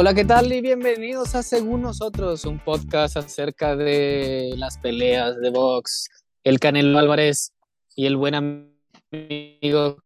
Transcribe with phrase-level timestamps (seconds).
[0.00, 0.52] Hola, ¿qué tal?
[0.52, 6.08] Y bienvenidos a Según Nosotros, un podcast acerca de las peleas de box.
[6.44, 7.52] El Canelo Álvarez
[7.96, 9.96] y el buen amigo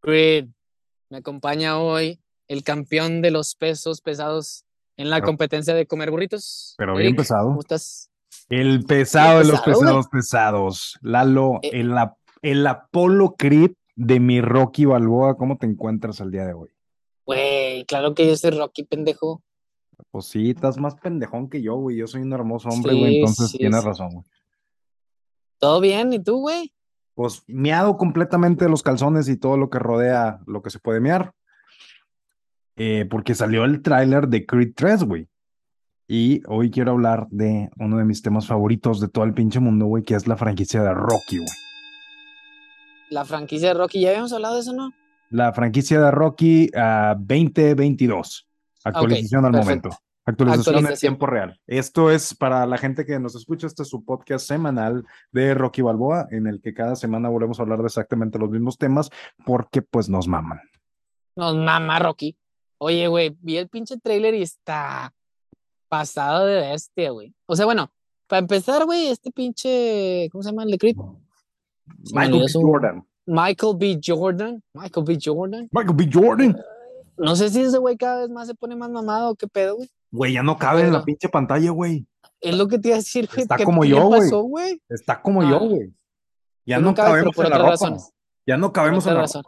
[0.00, 0.46] Creed.
[1.10, 4.64] Me acompaña hoy el campeón de los pesos pesados
[4.96, 6.74] en la Pero- competencia de comer burritos.
[6.78, 7.48] Pero bien Eric, pesado.
[7.48, 8.10] ¿Cómo estás?
[8.48, 10.98] El pesado de los pesados pesados.
[11.02, 11.72] Lalo, Eh.
[11.74, 11.94] el,
[12.40, 16.70] el Apolo Creed de mi Rocky Balboa, ¿cómo te encuentras al día de hoy?
[17.30, 19.40] Güey, claro que yo soy Rocky, pendejo.
[20.10, 21.96] Pues sí, estás más pendejón que yo, güey.
[21.96, 23.18] Yo soy un hermoso hombre, Sí, güey.
[23.20, 23.86] Entonces sí, tienes sí.
[23.86, 24.24] razón, güey.
[25.58, 26.12] ¿Todo bien?
[26.12, 26.72] ¿Y tú, güey?
[27.14, 31.32] Pues meado completamente los calzones y todo lo que rodea lo que se puede mear.
[32.74, 35.28] Eh, porque salió el tráiler de Creed 3, güey.
[36.08, 39.86] Y hoy quiero hablar de uno de mis temas favoritos de todo el pinche mundo,
[39.86, 41.48] güey, que es la franquicia de Rocky, güey.
[43.08, 44.92] La franquicia de Rocky, ¿ya habíamos hablado de eso, no?
[45.30, 48.48] La franquicia de Rocky ah, 2022.
[48.84, 49.88] Actualización al perfecto.
[49.88, 50.04] momento.
[50.26, 51.60] Actualización en tiempo real.
[51.68, 53.68] Esto es para la gente que nos escucha.
[53.68, 57.62] Este es su podcast semanal de Rocky Balboa, en el que cada semana volvemos a
[57.62, 59.10] hablar de exactamente los mismos temas,
[59.44, 60.60] porque pues nos maman.
[61.36, 62.36] Nos mama Rocky.
[62.78, 65.14] Oye, güey, vi el pinche trailer y está
[65.88, 67.32] pasado de bestia, güey.
[67.46, 67.92] O sea, bueno,
[68.26, 70.96] para empezar, güey, este pinche, ¿cómo se llama el de Creed?
[72.12, 73.04] Michael Jordan.
[73.32, 74.00] Michael B.
[74.04, 74.60] Jordan.
[74.74, 75.18] Michael B.
[75.24, 75.68] Jordan.
[75.70, 76.10] Michael B.
[76.12, 76.56] Jordan.
[77.16, 79.76] No sé si ese güey cada vez más se pone más mamado o qué pedo,
[79.76, 79.88] güey.
[80.10, 82.04] Güey, ya no cabe en la pinche pantalla, güey.
[82.40, 83.42] Es lo que te iba a decir, güey.
[83.42, 84.04] Está ¿qué- como yo,
[84.48, 84.80] güey.
[84.88, 85.92] Está como yo, güey.
[86.66, 87.70] Ya Tú no cabemos por en la ropa.
[87.70, 88.10] razones.
[88.46, 89.26] Ya no cabemos en la ropa.
[89.26, 89.44] razón.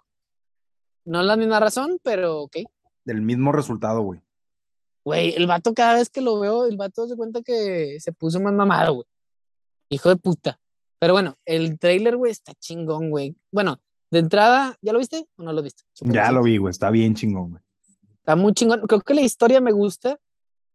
[1.04, 2.58] No es la misma razón, pero ok.
[3.04, 4.20] Del mismo resultado, güey.
[5.04, 8.38] Güey, el vato cada vez que lo veo, el vato se cuenta que se puso
[8.38, 9.06] más mamado, güey.
[9.88, 10.60] Hijo de puta.
[11.02, 13.34] Pero bueno, el trailer, güey, está chingón, güey.
[13.50, 13.80] Bueno,
[14.12, 15.82] de entrada, ¿ya lo viste o no lo viste?
[15.96, 16.70] Ya lo vi, güey.
[16.70, 17.62] Está bien chingón, güey.
[18.18, 18.82] Está muy chingón.
[18.86, 20.20] Creo que la historia me gusta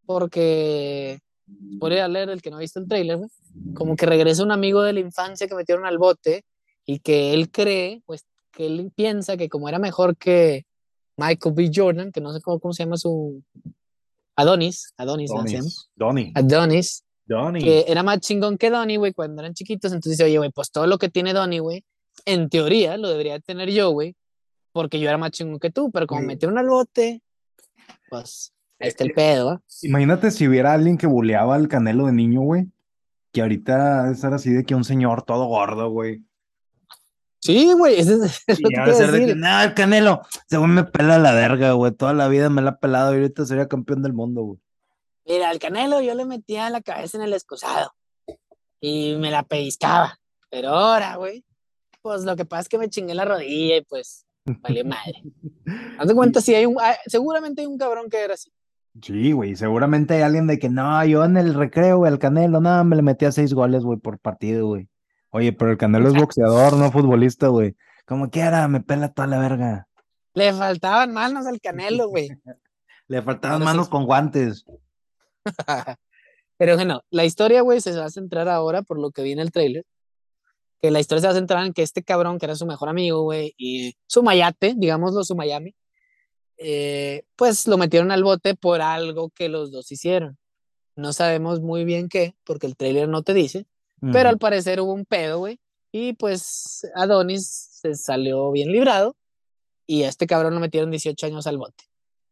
[0.06, 1.22] porque,
[1.80, 3.30] podría leer el que no ha visto el trailer, güey,
[3.74, 6.44] como que regresa un amigo de la infancia que metieron al bote
[6.86, 10.66] y que él cree, pues, que él piensa que como era mejor que
[11.16, 11.72] Michael B.
[11.74, 13.42] Jordan, que no sé cómo, cómo se llama su...
[14.36, 15.70] Adonis, Adonis, ¿no se llama?
[15.96, 16.34] Donnie.
[16.36, 17.64] Adonis, Donnie.
[17.64, 19.92] que era más chingón que Donnie, güey, cuando eran chiquitos.
[19.92, 21.84] Entonces dice, oye, güey, pues todo lo que tiene Donnie, güey,
[22.26, 24.16] en teoría lo debería tener yo, güey,
[24.72, 26.28] porque yo era más chingón que tú, pero como Güey.
[26.28, 27.22] metieron al bote,
[28.10, 29.62] pues, ahí está el pedo.
[29.82, 32.68] Imagínate si hubiera alguien que buleaba al Canelo de niño, güey.
[33.32, 36.24] Que ahorita estar así de que un señor todo gordo, güey.
[37.40, 41.18] Sí, güey, es, es Y ser de que, no, el Canelo, ese güey me pela
[41.18, 41.92] la verga, güey.
[41.92, 44.60] Toda la vida me la ha pelado y ahorita sería campeón del mundo, güey.
[45.28, 47.92] Mira, al Canelo yo le metía la cabeza en el excusado
[48.80, 50.18] y me la pellizcaba.
[50.50, 51.44] Pero ahora, güey,
[52.02, 55.22] pues lo que pasa es que me chingué la rodilla y pues valió madre.
[56.00, 58.52] Haz de cuenta, si hay un, ah, seguramente hay un cabrón que era así.
[59.02, 59.56] Sí, güey.
[59.56, 62.96] Seguramente hay alguien de que, no, yo en el recreo, güey, el Canelo, no, me
[62.96, 64.88] le metía seis goles, güey, por partido, güey.
[65.30, 67.76] Oye, pero el Canelo es boxeador, no futbolista, güey.
[68.06, 69.88] Como quiera, me pela toda la verga.
[70.34, 72.30] Le faltaban manos al Canelo, güey.
[73.10, 74.66] Le faltaban manos con guantes.
[76.58, 79.40] Pero bueno, la historia, güey, se va a centrar ahora, por lo que vi en
[79.40, 79.86] el trailer,
[80.82, 82.90] que la historia se va a centrar en que este cabrón, que era su mejor
[82.90, 85.76] amigo, güey, y su mayate, digámoslo, su Miami,
[86.58, 90.38] eh, pues lo metieron al bote por algo que los dos hicieron.
[90.96, 93.68] No sabemos muy bien qué, porque el trailer no te dice,
[94.12, 95.60] pero al parecer hubo un pedo, güey,
[95.92, 99.16] y pues Adonis se salió bien librado,
[99.88, 101.86] y a este cabrón lo metieron 18 años al bote.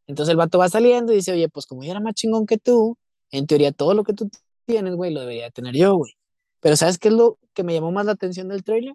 [0.08, 2.58] Entonces el vato va saliendo y dice, oye, pues como yo era más chingón que
[2.58, 2.98] tú,
[3.38, 4.30] en teoría todo lo que tú
[4.66, 6.14] tienes, güey, lo debería tener yo, güey.
[6.60, 8.94] Pero ¿sabes qué es lo que me llamó más la atención del trailer?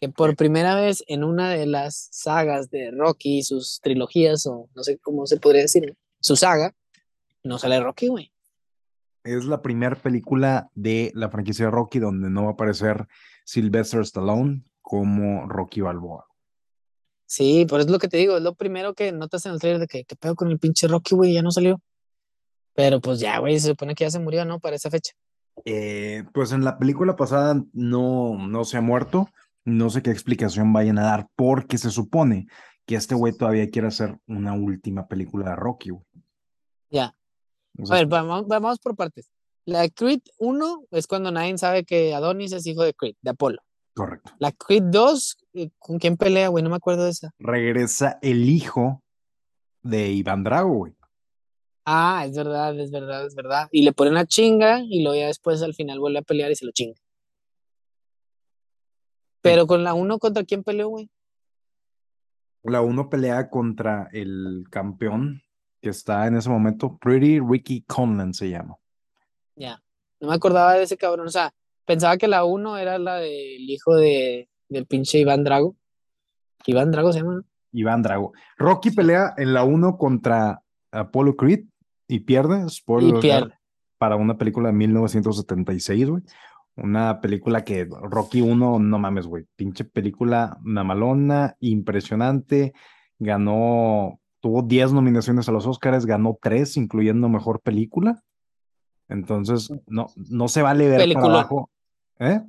[0.00, 4.82] Que por primera vez en una de las sagas de Rocky, sus trilogías, o no
[4.82, 6.74] sé cómo se podría decir, su saga,
[7.42, 8.32] no sale Rocky, güey.
[9.24, 13.06] Es la primera película de la franquicia de Rocky donde no va a aparecer
[13.44, 16.26] Sylvester Stallone como Rocky Balboa.
[17.26, 19.60] Sí, por eso es lo que te digo, es lo primero que notas en el
[19.60, 21.32] trailer de que, ¿qué pedo con el pinche Rocky, güey?
[21.32, 21.80] Ya no salió.
[22.74, 24.60] Pero pues ya, güey, se supone que ya se murió, ¿no?
[24.60, 25.12] Para esa fecha.
[25.64, 29.28] Eh, pues en la película pasada no, no se ha muerto.
[29.64, 32.46] No sé qué explicación vayan a dar, porque se supone
[32.86, 36.04] que este güey todavía quiere hacer una última película de Rocky, güey.
[36.90, 37.14] Ya.
[37.78, 39.30] O A ver, vamos, vamos por partes.
[39.64, 43.60] La Creed 1 es cuando nadie sabe que Adonis es hijo de Creed, de Apolo.
[43.94, 44.32] correcto.
[44.38, 46.64] La Creed 2, eh, ¿con quién pelea, güey?
[46.64, 47.30] No me acuerdo de esa.
[47.38, 49.02] Regresa el hijo
[49.82, 50.94] de Iván Drago, güey.
[51.84, 53.68] Ah, es verdad, es verdad, es verdad.
[53.72, 56.56] Y le ponen la chinga y luego ya después al final vuelve a pelear y
[56.56, 57.00] se lo chinga.
[59.40, 61.10] Pero con la 1, ¿contra quién peleó, güey?
[62.62, 65.42] La uno pelea contra el campeón
[65.80, 68.76] que está en ese momento, Pretty Ricky Conlan se llama.
[69.56, 69.82] Ya.
[70.20, 71.26] No me acordaba de ese cabrón.
[71.26, 71.52] O sea,
[71.84, 75.74] pensaba que la 1 era la del hijo de, del pinche Iván Drago.
[76.66, 77.44] Iván Drago se llama, ¿no?
[77.72, 78.32] Iván Drago.
[78.56, 80.62] Rocky pelea en la 1 contra
[80.92, 81.64] Apollo Creed
[82.14, 83.54] y pierde, Y spoiler alert, pierde.
[83.98, 86.22] para una película de 1976, güey.
[86.76, 89.44] Una película que Rocky 1, no mames, güey.
[89.56, 92.72] Pinche película mamalona, impresionante.
[93.18, 98.22] Ganó, tuvo 10 nominaciones a los Oscars, ganó 3, incluyendo mejor película.
[99.08, 101.30] Entonces, no, no se vale ver para Peliculón.
[101.32, 101.70] abajo.
[102.18, 102.40] ¿Eh?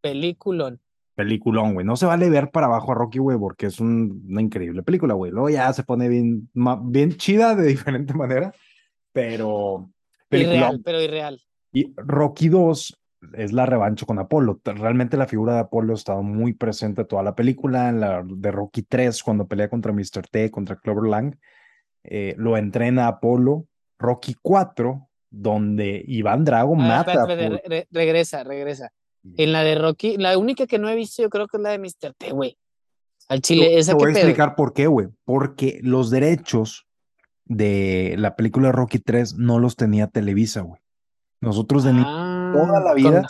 [0.00, 0.80] Peliculón.
[1.14, 1.86] Peliculón, güey.
[1.86, 5.14] No se vale ver para abajo a Rocky, güey, porque es un- una increíble película,
[5.14, 5.32] güey.
[5.32, 8.52] Luego ya se pone bien, ma- bien chida de diferente manera,
[9.16, 9.90] pero.
[10.30, 11.40] Irreal, pero irreal.
[11.72, 12.98] Y Rocky 2
[13.34, 14.60] es la revancha con Apolo.
[14.64, 17.88] Realmente la figura de Apolo ha estado muy presente toda la película.
[17.88, 20.26] En la de Rocky 3, cuando pelea contra Mr.
[20.30, 21.34] T, contra Clover Lang,
[22.04, 23.66] eh, lo entrena Apolo.
[23.98, 28.92] Rocky 4, donde Iván Drago A ver, mata espérate, espérate, re- regresa, regresa.
[29.38, 31.70] En la de Rocky, la única que no he visto yo creo que es la
[31.70, 32.14] de Mr.
[32.16, 32.58] T, güey.
[33.28, 34.18] Al chile, Te esa voy que a pedo.
[34.28, 35.08] explicar por qué, güey.
[35.24, 36.85] Porque los derechos
[37.46, 40.80] de la película Rocky 3 no los tenía Televisa, güey.
[41.40, 43.26] Nosotros de Ah, toda la vida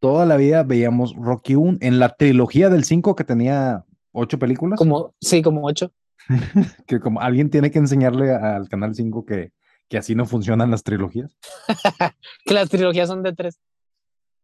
[0.00, 4.78] toda la vida veíamos Rocky 1 en la trilogía del 5 que tenía ocho películas.
[4.78, 5.92] Como, sí, como ocho.
[6.86, 9.52] Que como alguien tiene que enseñarle al canal 5 que,
[9.88, 11.36] que así no funcionan las trilogías.
[12.44, 13.60] Que las trilogías son de tres.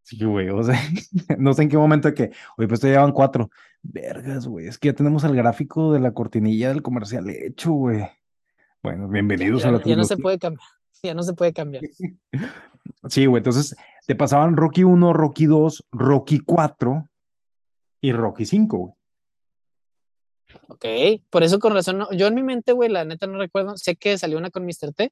[0.03, 0.79] Sí, güey, o sea,
[1.37, 3.49] no sé en qué momento que, oye, pues te llevan cuatro.
[3.81, 8.07] Vergas, güey, es que ya tenemos el gráfico de la cortinilla del comercial hecho, güey.
[8.87, 10.23] Bueno, bienvenidos ya- a la ya no se trilogía.
[10.23, 10.67] puede cambiar.
[11.03, 11.83] Ya no se puede cambiar.
[13.09, 13.75] Sí, güey, entonces
[14.07, 17.09] te pasaban Rocky 1, Rocky 2, Rocky 4
[17.99, 18.93] y Rocky 5, güey.
[20.69, 20.85] Ok,
[21.29, 23.97] por eso con razón, no- yo en mi mente, güey, la neta no recuerdo, sé
[23.97, 24.93] que salió una con Mr.
[24.95, 25.11] T,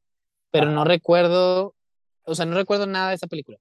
[0.51, 1.75] pero no recuerdo,
[2.23, 3.57] o sea, no recuerdo nada de esa película.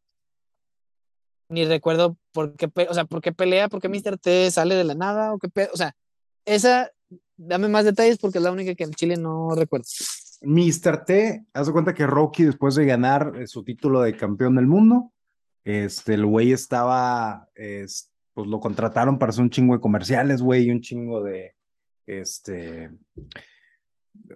[1.48, 4.16] Ni recuerdo por qué, o sea, por qué pelea, por qué Mr.
[4.18, 5.96] T sale de la nada, o qué o sea,
[6.44, 6.92] esa,
[7.36, 9.86] dame más detalles porque es la única que en Chile no recuerdo.
[10.42, 11.04] Mr.
[11.04, 14.66] T, haz de cuenta que Rocky, después de ganar eh, su título de campeón del
[14.66, 15.12] mundo,
[15.64, 20.64] este, el güey estaba, es- pues lo contrataron para hacer un chingo de comerciales, güey,
[20.64, 21.54] y un chingo de,
[22.04, 22.90] este,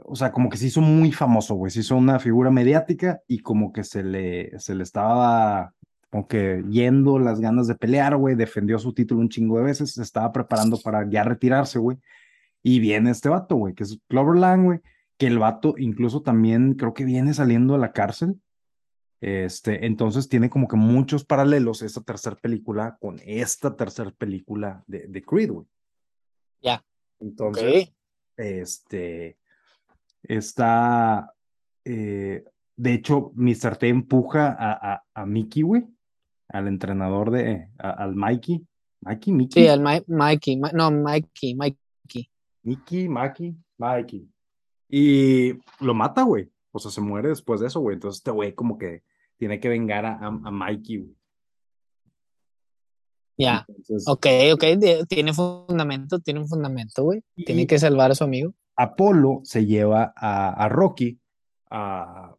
[0.04, 3.40] o sea, como que se hizo muy famoso, güey, se hizo una figura mediática y
[3.40, 5.74] como que se le, se le estaba
[6.10, 9.92] como que yendo las ganas de pelear, güey, defendió su título un chingo de veces,
[9.92, 11.98] se estaba preparando para ya retirarse, güey,
[12.62, 14.80] y viene este vato, güey, que es Clover Lang, güey,
[15.16, 18.40] que el vato incluso también creo que viene saliendo de la cárcel.
[19.20, 25.08] Este, entonces tiene como que muchos paralelos esta tercera película con esta tercera película de,
[25.08, 25.66] de Creed, güey.
[26.62, 26.84] Ya.
[27.18, 27.94] Entonces, Ok.
[28.36, 29.38] este,
[30.22, 31.32] está,
[31.84, 32.44] eh,
[32.76, 33.76] de hecho, Mr.
[33.76, 35.84] T empuja a, a, a Mickey, güey,
[36.48, 38.64] al entrenador de, a- al Mikey,
[39.00, 41.78] Mikey, Mickey, Sí, al Mi- Mikey, Mi- no, Mikey, Mikey.
[42.68, 44.28] Mickey, Mikey, Mikey.
[44.88, 46.50] Y lo mata, güey.
[46.70, 47.94] O sea, se muere después de eso, güey.
[47.94, 49.02] Entonces este güey como que
[49.38, 51.16] tiene que vengar a, a, a Mikey, güey.
[53.38, 54.64] Ya, Entonces, ok, ok,
[55.08, 57.22] tiene fundamento, tiene un fundamento, güey.
[57.46, 58.52] Tiene que salvar a su amigo.
[58.76, 61.20] Apolo se lleva a, a Rocky
[61.70, 62.34] a,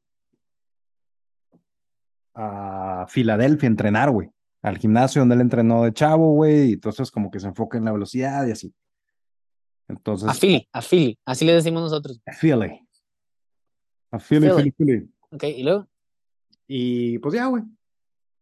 [2.35, 4.29] a Filadelfia a entrenar, güey.
[4.61, 6.71] Al gimnasio donde él entrenó de chavo, güey.
[6.71, 8.73] Y entonces como que se enfoca en la velocidad y así.
[9.89, 12.21] Entonces, A Philly, a Philly, así le decimos nosotros.
[12.25, 12.87] a Philly.
[14.11, 14.71] A Philly, Philly.
[14.71, 15.09] Philly, Philly.
[15.31, 15.87] Ok, y luego,
[16.67, 17.63] Y pues ya, güey.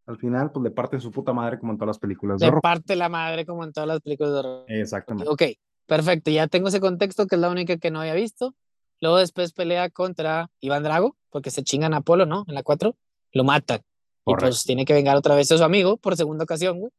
[0.06, 2.62] Al final, pues le parten su puta madre como en todas las películas de Rocky.
[2.62, 4.66] parte la madre como en todas las películas de horror.
[4.68, 5.30] Exactamente.
[5.30, 5.44] Ok,
[5.86, 8.54] perfecto, ya tengo ese contexto que es la única que no había visto.
[9.02, 12.46] Luego después pelea contra Iván Drago, porque se chingan a Apolo, ¿no?
[12.48, 12.96] En la 4,
[13.34, 13.82] lo matan.
[14.30, 16.92] Y pues tiene que vengar otra vez a su amigo por segunda ocasión, güey.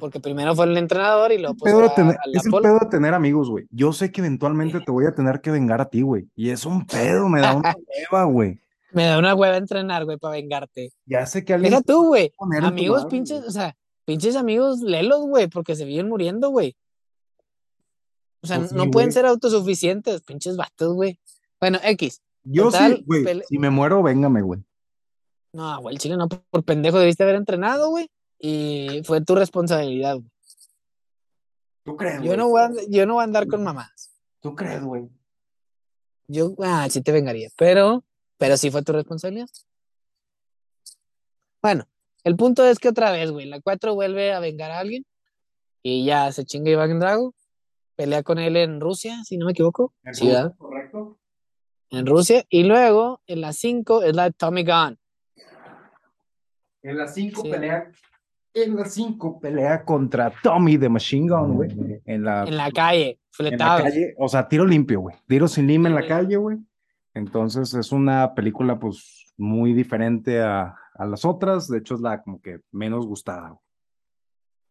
[0.00, 2.62] Porque primero fue el entrenador y luego pues a- es el Apolo.
[2.62, 3.66] pedo de tener amigos, güey.
[3.70, 6.28] Yo sé que eventualmente te voy a tener que vengar a ti, güey.
[6.34, 7.74] Y es un pedo, me da una
[8.10, 8.58] hueva, güey.
[8.92, 10.92] Me da una hueva entrenar, güey, para vengarte.
[11.06, 12.32] Ya sé que alguien Deja tú, güey.
[12.62, 13.48] Amigos madre, pinches, güey.
[13.48, 16.74] o sea, pinches amigos lelos, güey, porque se viven muriendo, güey.
[18.42, 19.12] O sea, Pues sí, no pueden güey.
[19.12, 21.18] ser autosuficientes, pinches vatos, güey.
[21.60, 22.20] Bueno, X.
[22.44, 23.42] Yo total, sí, güey.
[23.48, 24.60] Si me muero, véngame, güey.
[25.52, 28.10] No, güey, el chile no, por pendejo debiste haber entrenado, güey.
[28.38, 30.30] Y fue tu responsabilidad, güey.
[31.84, 34.12] ¿Tú crees, Yo no voy a, yo no voy a andar con mamadas.
[34.40, 35.08] ¿Tú crees, güey?
[36.28, 38.04] Yo, ah, sí te vengaría, pero,
[38.38, 39.48] pero sí fue tu responsabilidad.
[41.60, 41.86] Bueno,
[42.24, 45.04] el punto es que otra vez, güey, la 4 vuelve a vengar a alguien
[45.82, 47.34] y ya se chinga Iván Drago,
[47.96, 49.92] pelea con él en Rusia, si no me equivoco.
[50.12, 50.54] Sí, ¿verdad?
[50.56, 51.18] ¿Correcto?
[51.92, 52.44] en Rusia.
[52.48, 54.98] Y luego en la 5 es la de Tommy Gunn.
[56.82, 57.50] En la 5 Sí.
[57.50, 57.90] pelea.
[58.54, 61.70] En la 5 pelea contra Tommy de Machine Gun, güey.
[62.04, 63.82] En la, En la calle, en la fletado.
[63.84, 64.14] calle.
[64.18, 65.16] O sea, tiro limpio, güey.
[65.26, 66.58] Tiro sin lima en la calle, güey.
[67.14, 71.68] Entonces es una película, pues, muy diferente a, a las otras.
[71.68, 73.48] De hecho, es la como que menos gustada.
[73.48, 73.60] güey.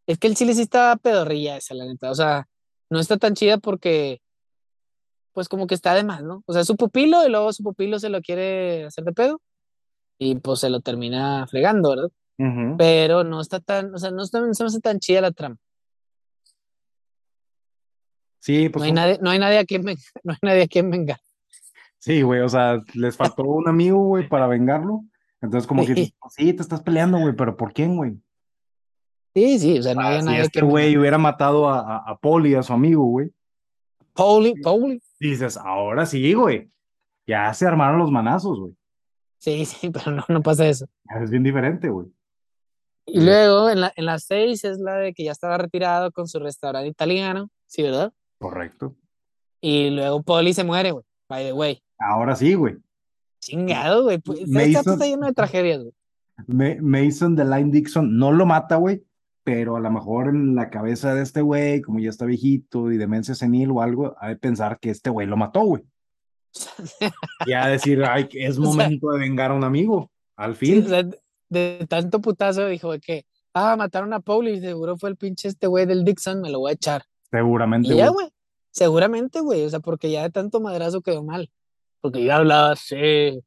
[0.08, 2.12] Es que el chile sí está pedorrilla esa, la neta.
[2.12, 2.48] O sea,
[2.90, 4.22] no está tan chida porque,
[5.34, 6.44] pues como que está de más, ¿no?
[6.46, 9.42] O sea, su pupilo y luego su pupilo se lo quiere hacer de pedo
[10.24, 12.12] y pues se lo termina fregando, ¿verdad?
[12.78, 15.32] Pero no está tan, o sea, no está, no se me hace tan chida la
[15.32, 15.58] trama.
[18.40, 20.64] Sí, No pues hay son- nadie, no hay nadie a quien vengar, no hay nadie
[20.64, 21.18] a quien vengar.
[22.00, 25.04] Sí, güey, o sea, les faltó un amigo, güey, para vengarlo.
[25.42, 28.14] Entonces, como que, dices, "Pues sí, te estás peleando, güey, pero ¿por quién, güey?
[29.36, 32.12] Sí, sí, o sea, no Ah, había si nadie este güey hubiera matado a, a,
[32.12, 33.32] a Poli, a su amigo, güey,
[34.14, 35.02] Pauli, Pauli.
[35.20, 36.70] dices, ahora sí, güey,
[37.26, 38.74] ya se armaron los manazos, güey.
[39.42, 40.86] Sí, sí, pero no, no pasa eso.
[41.20, 42.08] Es bien diferente, güey.
[43.08, 43.26] Y Sí.
[43.26, 46.40] luego en la, en la seis es la de que ya estaba retirado con su
[46.40, 48.14] restaurante italiano, sí, ¿verdad?
[48.40, 48.96] Correcto.
[49.60, 51.04] Y luego Polly se muere, güey.
[51.28, 51.82] By the way.
[51.98, 52.78] Ahora sí, güey.
[53.40, 54.20] Chingado, güey.
[54.20, 55.94] Pues, hizo- está lleno de tragedias, güey.
[56.48, 59.04] Ma- Mason de Line Dixon no lo mata, güey,
[59.44, 62.98] pero a lo mejor en la cabeza de este güey, como ya está viejito y
[62.98, 65.84] demencia senil o algo, ha de pensar que este güey lo mató, güey.
[67.46, 70.12] Y ha de decir, ay, es O sea- momento de vengar a un amigo.
[70.36, 70.86] Al Sí, fin.
[70.86, 75.18] o sea, de, de tanto putazo dijo que, ah, mataron a Pauli, seguro fue el
[75.18, 77.04] pinche este güey del Dixon, me lo voy a echar.
[77.30, 78.28] Seguramente, Y ya, güey.
[78.72, 79.66] Seguramente, güey.
[79.66, 81.50] O sea, porque ya de tanto madrazo quedó mal.
[82.00, 83.44] Porque yo hablaba así.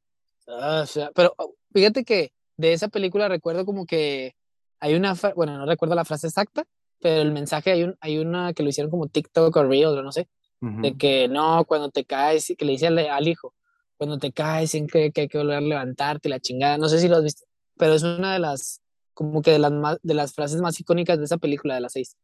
[0.46, 4.34] ah, o sea, pero oh, fíjate que de esa película recuerdo como que
[4.80, 6.64] hay una, bueno, no recuerdo la frase exacta,
[7.00, 10.02] pero el mensaje hay, un, hay una que lo hicieron como TikTok o Reels o
[10.02, 10.28] no sé,
[10.60, 13.52] De que no, cuando te caes, que le dice al, al hijo,
[13.98, 16.98] cuando te caes, sin que, que hay que volver a levantarte, la chingada, no sé
[17.00, 17.44] si lo has visto,
[17.76, 18.80] pero es una de las,
[19.12, 21.92] como que de las, más, de las frases más icónicas de esa película, de las
[21.92, 22.16] seis.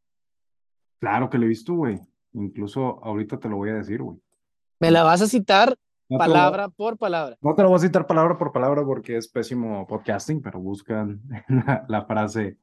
[1.01, 2.01] Claro que lo he visto, güey.
[2.33, 4.19] Incluso ahorita te lo voy a decir, güey.
[4.79, 5.77] Me la vas a citar
[6.09, 7.37] No te lo- palabra por palabra.
[7.43, 11.21] No te lo voy a citar palabra por palabra porque es pésimo podcasting, pero buscan
[11.49, 12.57] la, la frase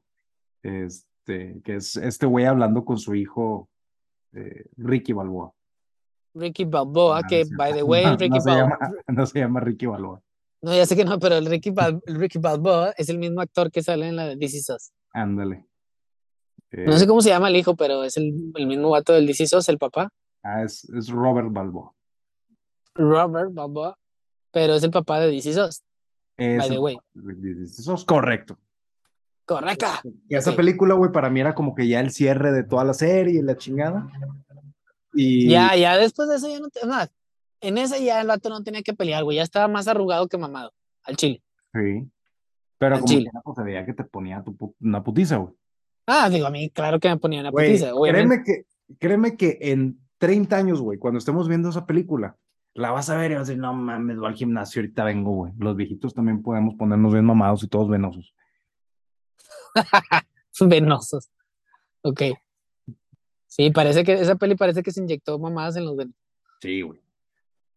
[0.62, 3.68] este, que es este güey hablando con su hijo
[4.32, 5.52] eh, Ricky Balboa.
[6.38, 8.78] Ricky Balboa, No, que, no by the way, No, Ricky no se Balboa.
[8.80, 10.22] llama, no se llama Ricky Balboa.
[10.62, 13.40] No, ya sé que no, pero el Ricky, Bal- el Ricky Balboa es el mismo
[13.40, 14.90] actor que sale en la de This Is Us.
[15.12, 15.64] Ándale.
[16.72, 19.26] No Eh, sé cómo se llama el hijo, pero es el, el mismo vato del
[19.26, 20.10] This Is Us, el papá,
[20.42, 21.92] ah, es, es Robert Balboa.
[22.94, 23.96] Robert Balboa,
[24.50, 25.82] pero es el papá de This Is Us,
[26.36, 26.98] Es by the way.
[27.62, 28.58] Es correcto.
[29.46, 29.86] Correcto.
[30.28, 32.92] Y esa película, güey, para mí era como que ya el cierre de toda la
[32.92, 34.06] serie y la chingada.
[35.20, 37.10] Y Ya, ya después de eso ya no te, nada.
[37.60, 40.38] En esa ya el vato no tenía que pelear, güey, ya estaba más arrugado que
[40.38, 40.72] mamado,
[41.02, 41.42] al chile.
[41.74, 42.08] sí.
[42.80, 43.30] Pero Al como chile.
[43.32, 45.52] que pues, se veía que te ponía tu pu- una putiza, güey.
[46.06, 48.44] Ah, digo, a mí, claro que me ponía una Güey, putiza, obviamente.
[48.44, 52.36] créeme que, créeme que en 30 años, güey, cuando estemos viendo esa película,
[52.74, 55.32] la vas a ver y vas a decir, no mames, voy al gimnasio, ahorita vengo,
[55.32, 55.52] güey.
[55.58, 58.32] Los viejitos también podemos ponernos bien mamados y todos venosos.
[60.60, 61.30] Venosos.
[62.02, 62.22] Ok.
[63.48, 66.14] Sí, parece que esa peli parece que se inyectó mamadas en los venos.
[66.60, 67.00] Sí, güey.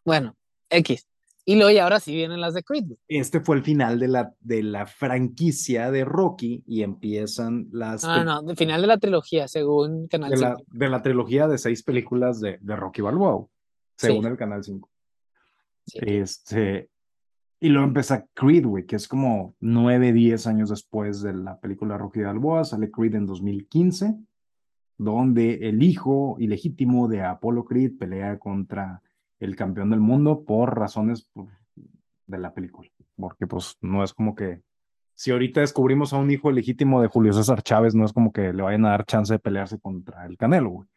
[0.05, 0.35] Bueno,
[0.69, 1.07] X.
[1.43, 2.85] Y luego, y ahora sí vienen las de Creed.
[2.85, 2.97] güey.
[3.07, 8.17] Este fue el final de la, de la franquicia de Rocky y empiezan las No,
[8.17, 10.69] no, no, del final de la trilogía, según Canal de la, 5.
[10.71, 13.47] de la trilogía de seis películas de, de Rocky Balboa,
[13.97, 14.29] según Sí.
[14.29, 14.89] el Canal 5.
[15.87, 15.99] Sí.
[16.03, 16.89] Este,
[17.59, 21.97] y luego empieza Creed, güey, que es como nueve, diez años después de la película
[21.97, 24.15] Rocky Balboa, sale Creed en 2015,
[25.03, 29.01] donde el hijo ilegítimo de Apollo Creed pelea contra
[29.39, 31.27] el campeón del mundo por razones
[32.27, 34.61] de la película, porque pues no es como que
[35.15, 38.53] si ahorita descubrimos a un hijo legítimo de Julio César Chávez, no es como que
[38.53, 40.87] le vayan a dar chance de pelearse contra el Canelo, güey.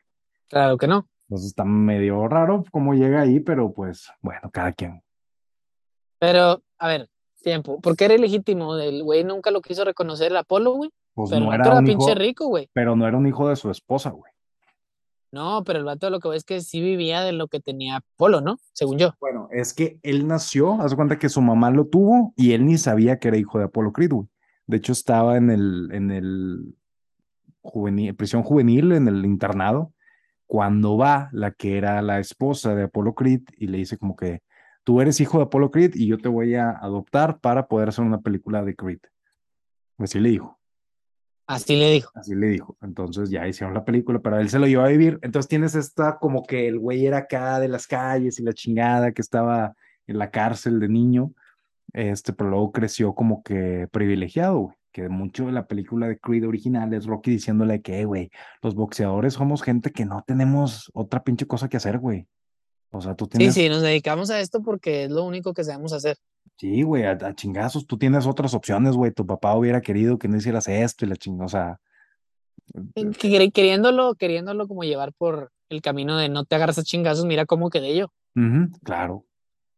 [0.50, 1.08] Claro que no.
[1.22, 5.02] Entonces está medio raro cómo llega ahí, pero pues bueno, cada quien.
[6.18, 7.08] Pero, a ver,
[7.42, 7.80] tiempo.
[7.80, 8.76] ¿Por qué era ilegítimo?
[8.76, 10.90] El güey nunca lo quiso reconocer el Apolo, güey.
[11.14, 12.68] Pues Pero no el era vato era un hijo, pinche rico, güey.
[12.72, 14.32] pero no era un hijo de su esposa, güey.
[15.30, 17.96] No, pero el vato lo que ves es que sí vivía de lo que tenía
[17.96, 18.58] Apolo, ¿no?
[18.72, 19.14] Según yo.
[19.20, 22.78] Bueno, es que él nació, haz cuenta que su mamá lo tuvo y él ni
[22.78, 24.28] sabía que era hijo de Apolo Creed, güey.
[24.66, 26.76] De hecho, estaba en el, en el
[27.62, 29.92] juvenil, prisión juvenil, en el internado,
[30.46, 34.42] cuando va la que era la esposa de Apolo Creed y le dice como que
[34.84, 38.04] tú eres hijo de Apolo Creed y yo te voy a adoptar para poder hacer
[38.04, 39.00] una película de Creed.
[39.98, 40.60] Así le dijo.
[41.46, 42.10] Así le dijo.
[42.14, 42.76] Así le dijo.
[42.82, 45.18] Entonces ya hicieron la película, pero él se lo llevó a vivir.
[45.22, 49.12] Entonces tienes esta como que el güey era acá de las calles y la chingada
[49.12, 49.74] que estaba
[50.06, 51.32] en la cárcel de niño,
[51.92, 54.76] este, pero luego creció como que privilegiado, güey.
[54.92, 58.30] Que mucho de la película de Creed original es Rocky diciéndole que, güey,
[58.62, 62.28] los boxeadores somos gente que no tenemos otra pinche cosa que hacer, güey.
[62.92, 63.54] O sea, tú Sí, tienes.
[63.54, 66.16] sí, nos dedicamos a esto porque es lo único que sabemos hacer.
[66.56, 69.10] Sí, güey, a, a chingazos, tú tienes otras opciones, güey.
[69.12, 71.80] Tu papá hubiera querido que no hicieras esto y la chingada, o sea,
[72.94, 77.44] que- Queriéndolo, queriéndolo como llevar por el camino de no te agarras a chingazos, mira
[77.46, 78.12] cómo quedé yo.
[78.84, 79.24] claro.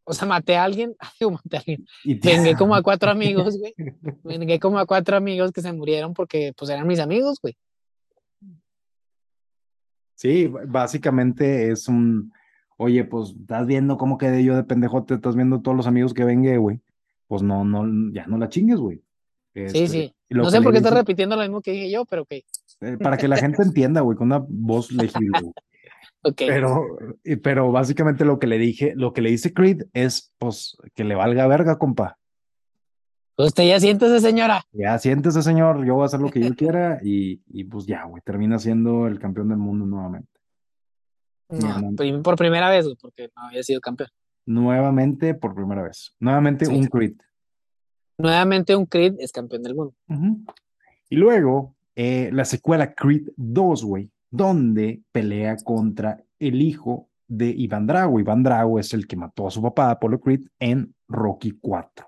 [0.08, 1.85] O sea, maté a alguien, digo, maté a alguien.
[2.04, 3.75] Y Vengué como a cuatro amigos, güey.
[4.23, 7.56] Vengué como a cuatro amigos que se murieron porque pues eran mis amigos, güey.
[10.14, 12.32] Sí, básicamente es un,
[12.76, 16.25] oye, pues estás viendo cómo quedé yo de pendejote, estás viendo todos los amigos que
[16.25, 16.80] vengué, güey.
[17.26, 18.99] Pues no, no, ya no la chingues, güey.
[19.54, 20.14] Sí, Este, sí.
[20.30, 22.33] No sé por qué estás repitiendo lo mismo que dije yo, pero ok.
[22.33, 22.45] eh,
[23.00, 25.40] para que la gente entienda, güey, con una voz legible.
[25.40, 25.52] güey.
[26.23, 26.38] Ok.
[26.38, 26.83] Pero,
[27.40, 31.14] pero básicamente lo que le dije, lo que le dice Creed es, pues, que le
[31.14, 32.18] valga verga, compa.
[33.37, 34.64] Usted ya siéntese, señora.
[34.73, 38.04] Ya siéntese, señor, yo voy a hacer lo que yo quiera y, y pues ya,
[38.06, 40.28] güey, termina siendo el campeón del mundo nuevamente.
[41.49, 44.09] No, por primera vez, porque no había sido campeón.
[44.47, 46.15] Nuevamente por primera vez.
[46.21, 46.75] Nuevamente Sí.
[46.75, 47.15] un Creed.
[48.19, 49.95] Nuevamente un Creed es campeón del mundo.
[51.09, 57.87] Y luego eh, la secuela Creed 2, güey, donde pelea contra el hijo de Iván
[57.87, 58.21] Drago.
[58.21, 62.07] Iván Drago es el que mató a su papá, Apollo Creed, en Rocky 4.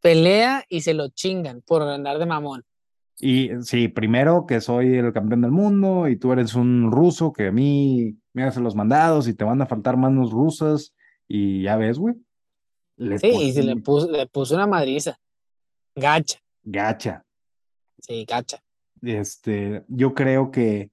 [0.00, 2.64] Pelea y se lo chingan por andar de mamón.
[3.18, 7.46] Y sí, primero que soy el campeón del mundo y tú eres un ruso que
[7.48, 10.94] a mí me hace los mandados y te van a faltar manos rusas
[11.26, 12.14] y ya ves, güey.
[13.18, 15.18] Sí, y se le puso, le puso una madriza.
[15.94, 16.40] Gacha.
[16.62, 17.24] gacha.
[17.98, 18.62] Sí, gacha.
[19.02, 20.90] Este, yo creo que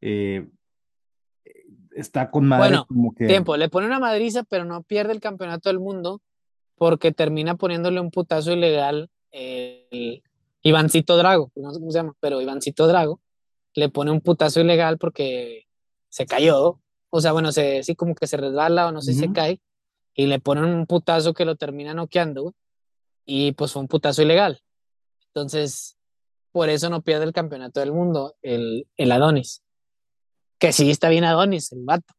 [0.00, 0.46] eh,
[1.94, 5.20] está con madre Bueno, como que Tiempo, le pone una madriza, pero no pierde el
[5.20, 6.22] campeonato del mundo
[6.76, 10.22] porque termina poniéndole un putazo ilegal el
[10.66, 13.20] Ivancito Drago, no sé cómo se llama, pero Ivancito Drago
[13.74, 15.64] le pone un putazo ilegal porque
[16.08, 19.20] se cayó, o sea, bueno, se, sí como que se resbala o no sé si
[19.20, 19.60] se cae
[20.14, 22.54] y le ponen un putazo que lo termina noqueando
[23.24, 24.60] y pues fue un putazo ilegal.
[25.28, 25.98] Entonces,
[26.50, 29.62] por eso no pierde el campeonato del mundo el, el Adonis.
[30.58, 32.12] Que sí está bien Adonis, el vato.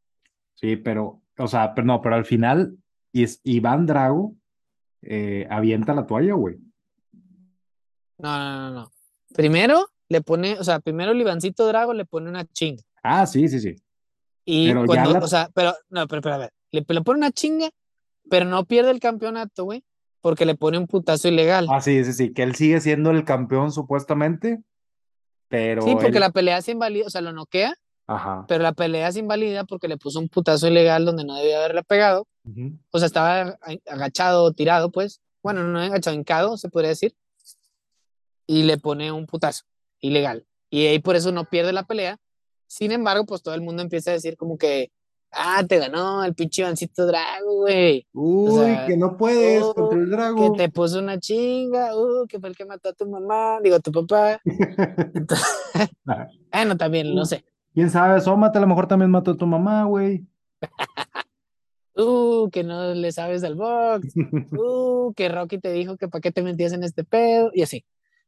[0.54, 2.78] Sí, pero, o sea, pero no, pero al final
[3.12, 4.36] Iván Drago
[5.02, 6.58] eh, avienta la toalla, güey.
[8.18, 8.92] No, no, no, no.
[9.34, 12.82] Primero le pone, o sea, primero el Ivancito Drago le pone una chinga.
[13.04, 13.76] Ah, sí, sí, sí.
[14.46, 17.18] Y Pero cuando, la- o sea, pero, no, pero, pero a ver, le, le pone
[17.20, 17.70] una chinga,
[18.30, 19.84] pero no pierde el campeonato, güey,
[20.22, 21.68] porque le pone un putazo ilegal.
[21.70, 24.62] Ah, sí, sí, sí, que él sigue siendo el campeón supuestamente,
[25.50, 27.76] pero sí, porque él- la pelea se invalida, o sea, lo noquea,
[28.08, 28.46] Ajá.
[28.48, 31.84] pero la pelea se invalida porque le puso un putazo ilegal donde no debía haberle
[31.84, 32.26] pegado.
[32.46, 32.72] Ujú.
[32.92, 35.20] O sea, estaba agachado, tirado, pues.
[35.44, 37.14] Bueno, no agachado, hincado, se podría decir.
[38.48, 39.64] Y le pone un putazo
[40.00, 40.46] ilegal.
[40.70, 42.18] Y ahí por eso no pierde la pelea.
[42.68, 44.92] Sin embargo, pues todo el mundo empieza a decir como que,
[45.32, 48.08] ah, te ganó el pinche Ivancito Drago, güey.
[48.14, 50.54] Uy, sea, que no puedes oh, contra el Que Drago.
[50.54, 53.80] te puso una chinga, uh, que fue el que mató a tu mamá, digo, a
[53.80, 54.42] tu papá.
[56.52, 57.46] Bueno, también, no sé.
[57.74, 58.20] ¿Quién sabe?
[58.20, 60.26] Sómate, a lo mejor también mató a tu mamá, güey.
[62.00, 64.14] Uh, que no le sabes al box.
[64.52, 67.86] uh, que Rocky te dijo que para qué te metías en este pedo y así.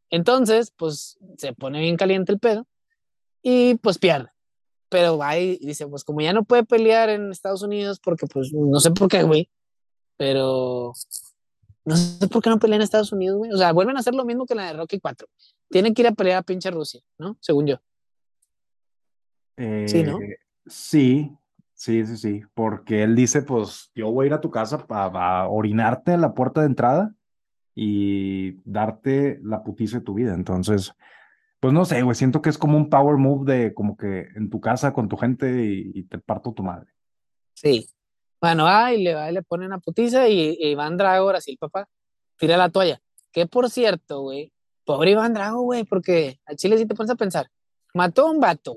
[0.10, 2.68] Entonces, pues se pone bien caliente el pedo
[3.42, 4.30] y pues pierde.
[4.90, 8.52] Pero va y dice, pues como ya no puede pelear en Estados Unidos porque pues
[8.54, 9.50] no sé por qué, güey,
[10.18, 10.94] pero
[11.86, 13.52] no sé por qué no pelea en Estados Unidos, güey.
[13.52, 15.28] O sea, vuelven a hacer lo mismo que la de Rocky 4.
[15.70, 17.38] Tienen que ir a pelear a pinche Rusia, ¿no?
[17.40, 17.78] Según yo.
[19.58, 20.20] Sí, ¿no?
[20.22, 21.38] Eh, sí,
[21.74, 25.48] sí, sí, sí, porque él dice, pues yo voy a ir a tu casa para
[25.50, 27.14] orinarte en la puerta de entrada
[27.82, 30.34] y darte la putiza de tu vida.
[30.34, 30.94] Entonces,
[31.62, 34.50] pues no sé, güey, siento que es como un power move de como que en
[34.50, 36.92] tu casa con tu gente y, y te parto tu madre.
[37.54, 37.88] Sí.
[38.42, 41.88] Bueno, y le y le pone una putiza y, y Iván Drago, el papá,
[42.38, 43.02] tira la toalla.
[43.32, 44.52] Que por cierto, güey,
[44.84, 47.50] pobre Iván Drago, güey, porque a Chile sí te pones a pensar,
[47.94, 48.76] mató a un vato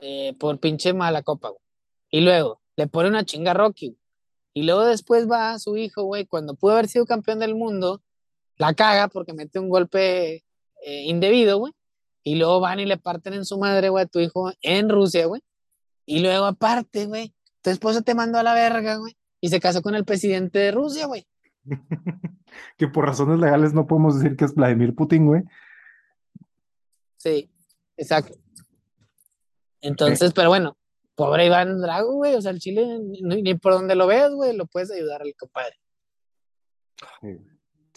[0.00, 1.62] eh, por pinche mala copa, güey.
[2.10, 3.96] Y luego le pone una chinga a Rocky.
[4.54, 8.02] Y luego después va su hijo, güey, cuando pudo haber sido campeón del mundo,
[8.58, 10.44] la caga porque mete un golpe
[10.84, 11.72] eh, indebido, güey.
[12.24, 15.26] Y luego van y le parten en su madre, güey, a tu hijo en Rusia,
[15.26, 15.42] güey.
[16.04, 19.16] Y luego aparte, güey, tu esposo te mandó a la verga, güey.
[19.40, 21.26] Y se casó con el presidente de Rusia, güey.
[22.76, 25.42] Que por razones legales no podemos decir que es Vladimir Putin, güey.
[27.18, 27.50] Sí,
[27.96, 28.38] exacto.
[29.80, 30.78] Entonces, pero bueno,
[31.14, 34.56] pobre Iván Drago, güey, o sea, el Chile, ni, ni por donde lo veas, güey,
[34.56, 35.76] lo puedes ayudar al compadre.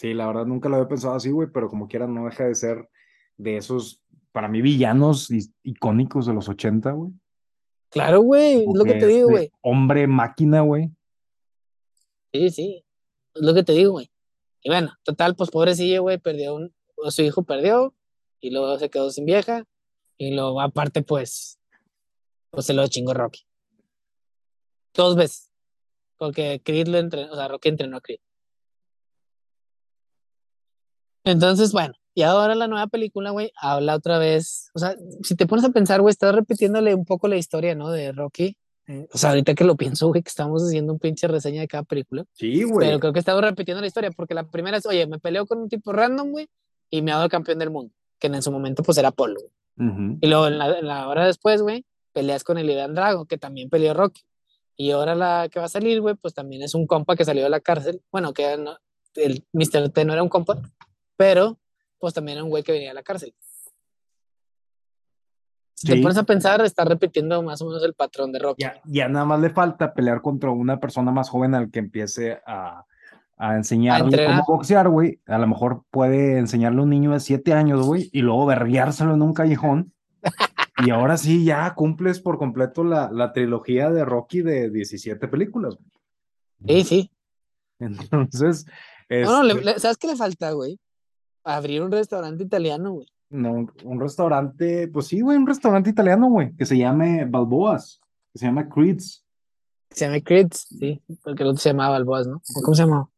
[0.02, 2.56] Sí, la verdad nunca lo había pensado así, güey, pero como quiera no deja de
[2.56, 2.90] ser
[3.38, 5.30] de esos, para mí, villanos
[5.62, 7.12] icónicos de los 80, güey.
[7.92, 9.52] Claro, güey, es lo que te digo, güey.
[9.62, 10.90] Hombre máquina, güey.
[12.34, 12.86] Sí, sí,
[13.36, 14.10] es lo que te digo, güey.
[14.64, 17.94] Y bueno, total, pues pobrecillo, güey, perdió un, o su hijo perdió,
[18.40, 19.66] y luego se quedó sin vieja,
[20.18, 21.60] y luego aparte, pues,
[22.50, 23.42] pues se lo chingó Rocky.
[24.96, 25.52] Dos veces,
[26.18, 28.20] porque Creed lo entrenó, o sea, Rocky entrenó a Creed.
[31.24, 35.46] Entonces, bueno, y ahora la nueva película, güey, habla otra vez, o sea, si te
[35.46, 37.90] pones a pensar, güey, estás repitiéndole un poco la historia, ¿no?
[37.92, 38.58] De Rocky.
[38.88, 41.68] Eh, o sea, ahorita que lo pienso, güey, que estamos haciendo un pinche reseña de
[41.68, 42.26] cada película.
[42.34, 42.88] Sí, güey.
[42.88, 45.60] Pero creo que estamos repitiendo la historia, porque la primera es, oye, me peleo con
[45.60, 46.48] un tipo random, güey,
[46.90, 49.36] y me hago el campeón del mundo, que en su momento, pues, era güey.
[49.78, 50.18] Ujú.
[50.20, 53.38] Y luego, en la, en la hora después, güey, peleas con el Iván Drago, que
[53.38, 54.22] también peleó Rocky.
[54.76, 57.44] Y ahora la que va a salir, güey, pues también es un compa que salió
[57.44, 58.02] de la cárcel.
[58.12, 58.78] Bueno, que no-
[59.16, 59.90] el Mr.
[59.90, 60.60] T no era un compa,
[61.22, 61.60] pero
[62.00, 63.32] pues también era un güey que venía de la cárcel.
[65.76, 66.02] Si te Sí.
[66.02, 68.64] pones a pensar, está repitiendo más o menos el patrón de Rocky.
[68.64, 72.40] Ya, ya nada más le falta pelear contra una persona más joven al que empiece
[72.48, 72.86] a,
[73.38, 75.20] a enseñarle cómo boxear, güey.
[75.28, 79.14] A lo mejor puede enseñarle a un niño de 7 años, güey, y luego verguiárselo
[79.14, 79.94] en un callejón.
[80.86, 85.76] Y ahora sí, ya cumples por completo la, la trilogía de Rocky de 17 películas.
[86.60, 86.84] güey.
[86.84, 87.12] Sí, sí.
[87.80, 88.66] Entonces,
[89.10, 90.80] No, no, le- este, le- ¿sabes qué le falta, güey?
[91.44, 93.08] Abrir un restaurante italiano, güey.
[93.30, 98.00] no, un- restaurante, pues sí, güey, un restaurante italiano, güey, que se llame Balboas,
[98.34, 99.26] que se llama Creeds.
[99.90, 102.38] Se llama Crits, sí, porque el otro se llamaba Balboas, ¿no?
[102.38, 103.10] ¿O ¿Cómo se llama?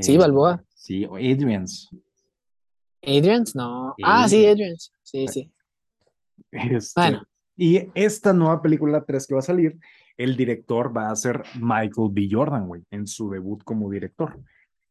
[0.00, 0.62] Sí, Eh, Balboa.
[0.74, 1.88] Sí, o Adrian's.
[3.02, 3.94] Adrians, no.
[4.02, 4.92] Ah, sí, Adrians.
[5.02, 5.52] Sí, sí.
[6.50, 7.22] Este, Bueno.
[7.56, 9.78] Y esta nueva película 3 que va a salir,
[10.18, 12.28] el director va a ser Michael B.
[12.30, 14.38] Jordan, güey, en su debut como director.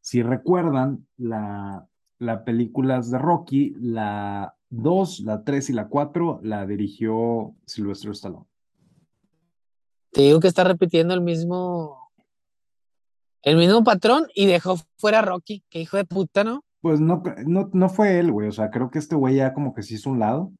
[0.00, 1.86] Si recuerdan, la,
[2.18, 8.46] la películas de Rocky, la 2, la 3 y la 4 la dirigió Sylvester Stallone.
[10.12, 12.10] Te digo que está repitiendo el mismo,
[13.42, 15.62] el mismo patrón y dejó fuera a Rocky.
[15.68, 16.64] Qué hijo de puta, ¿no?
[16.80, 19.74] Pues no, no, no fue él, güey, o sea, creo que este güey ya como
[19.74, 20.52] que se hizo un lado.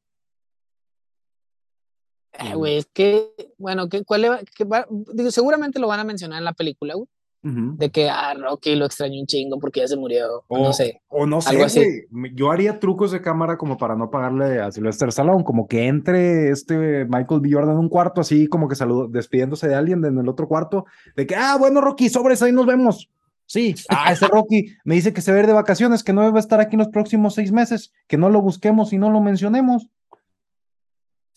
[2.33, 4.41] Eh, güey, es que, bueno, ¿qué, cuál le va-
[4.71, 7.07] va- digo, seguramente lo van a mencionar en la película, güey,
[7.43, 11.01] De que a Rocky lo extrañó un chingo porque ya se murió, o no sé.
[11.07, 12.05] O no sé, algo así.
[12.33, 16.49] Yo haría trucos de cámara como para no pagarle a Sylvester Stallone, como que entre
[16.49, 17.49] este Michael B.
[17.51, 20.85] Jordan en un cuarto, así como que saludo, despidiéndose de alguien en el otro cuarto,
[21.15, 23.09] de que, ah, bueno, Rocky, sobres, ahí nos vemos.
[23.45, 26.29] Sí, ah, ese Rocky me dice que se va a ir de vacaciones, que no
[26.29, 29.09] va a estar aquí en los próximos seis meses, que no lo busquemos y no
[29.09, 29.87] lo mencionemos.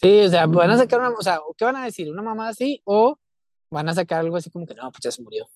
[0.02, 2.10] Sí, o sea, van a sacar una, o sea, ¿qué van a decir?
[2.10, 2.82] ¿Una mamá así?
[2.84, 3.16] O
[3.70, 5.46] van a sacar algo así como que no, pues ya se murió.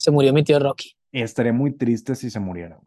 [0.00, 0.96] Se murió mi tío Rocky.
[1.12, 2.80] Estaré muy triste si se muriera.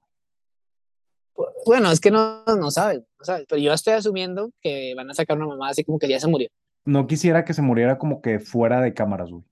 [1.65, 5.13] Bueno, es que no, no saben, no saben, pero yo estoy asumiendo que van a
[5.13, 6.49] sacar una mamá así como que ya se murió.
[6.85, 9.43] No quisiera que se muriera como que fuera de cámaras, güey.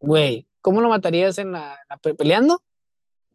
[0.00, 2.60] Güey, ¿cómo lo matarías en la, la pe- peleando?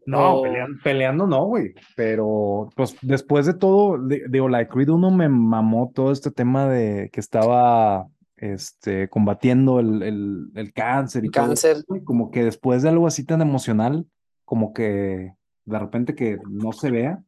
[0.05, 1.73] No, O- peleando, peleando no, güey.
[1.95, 6.31] Pero, pues, después de todo, de, digo, la de Creed 1 me mamó todo este
[6.31, 8.07] tema de que estaba
[8.41, 11.77] este, combatiendo el, el, el cáncer y El todo cáncer.
[11.77, 12.03] eso.
[12.05, 14.05] Como que después de algo así tan emocional,
[14.45, 15.33] como que
[15.65, 17.23] de repente que no se vea.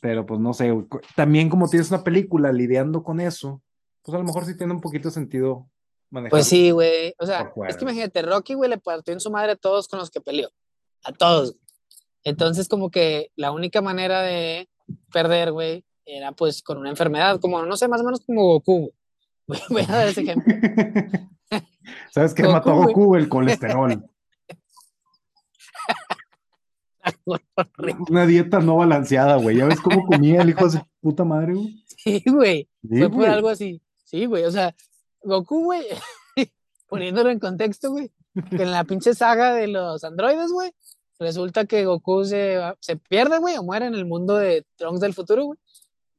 [0.00, 0.72] Pero, pues, no sé.
[1.16, 3.62] También como tienes una película lidiando con eso,
[4.02, 5.68] pues a lo mejor sí tiene un poquito de sentido
[6.10, 6.30] manejar.
[6.30, 7.14] Pues sí, güey.
[7.18, 9.98] O sea, es que imagínate, Rocky, güey, le partió en su madre a todos con
[9.98, 10.50] los que peleó.
[11.04, 11.56] A todos.
[12.22, 14.68] Entonces, como que la única manera de
[15.12, 18.92] perder, güey, era pues con una enfermedad, como, no sé, más o menos como Goku.
[19.46, 19.60] güey.
[19.70, 20.54] Voy a dar ese ejemplo.
[22.12, 22.86] ¿Sabes qué Goku, mató a güey.
[22.88, 23.16] Goku?
[23.16, 24.04] El colesterol.
[28.08, 29.56] Una dieta no balanceada, güey.
[29.58, 31.84] ¿Ya ves cómo comía el hijo de su puta madre, güey?
[31.86, 32.68] Sí, güey.
[32.82, 33.82] Sí, Fue por algo así.
[34.04, 34.44] Sí, güey.
[34.44, 34.74] O sea,
[35.22, 35.84] Goku, güey,
[36.88, 38.12] poniéndolo en contexto, güey,
[38.50, 40.72] que en la pinche saga de los androides, güey,
[41.18, 45.14] resulta que Goku se, se pierde, güey, o muere en el mundo de Trunks del
[45.14, 45.58] futuro, güey,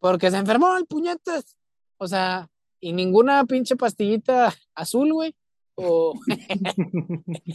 [0.06, 1.58] porque se enfermó el puñetas.
[1.98, 2.48] O sea,
[2.80, 5.34] y ninguna pinche pastillita azul, güey,
[5.74, 6.14] o,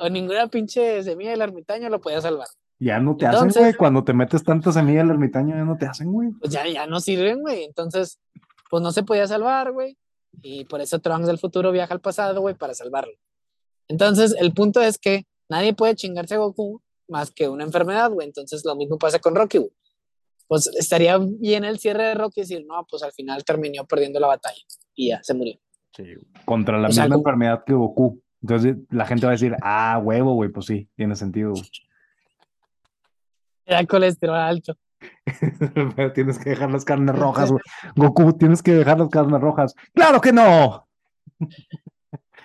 [0.00, 2.48] o ninguna pinche semilla del ermitaño lo podía salvar.
[2.80, 3.74] Ya no te hacen, güey.
[3.74, 6.30] Cuando te metes tanta semilla al ermitaño, ya no te hacen, güey.
[6.32, 7.62] pues ya, ya no sirven, güey.
[7.62, 8.18] Entonces,
[8.68, 9.96] pues no se podía salvar, güey.
[10.42, 13.14] Y por eso Trunks del futuro viaja al pasado, güey, para salvarlo.
[13.86, 18.26] Entonces, el punto es que nadie puede chingarse a Goku más que una enfermedad, güey.
[18.26, 19.70] Entonces, lo mismo pasa con Rocky, güey.
[20.48, 24.28] Pues estaría bien el cierre de Rocky decir, no, pues al final terminó perdiendo la
[24.28, 24.62] batalla
[24.94, 25.58] y ya se murió.
[25.96, 26.04] Sí,
[26.44, 28.22] contra la O sea, misma enfermedad que Goku.
[28.42, 31.50] Entonces la gente va a decir, ah, huevo, güey, pues sí, tiene sentido.
[31.52, 31.62] güey.
[33.64, 34.76] Era colesterol alto.
[35.96, 37.62] Pero tienes que dejar las carnes rojas, güey.
[37.96, 39.74] Goku, tienes que dejar las carnes rojas.
[39.94, 40.86] ¡Claro que no!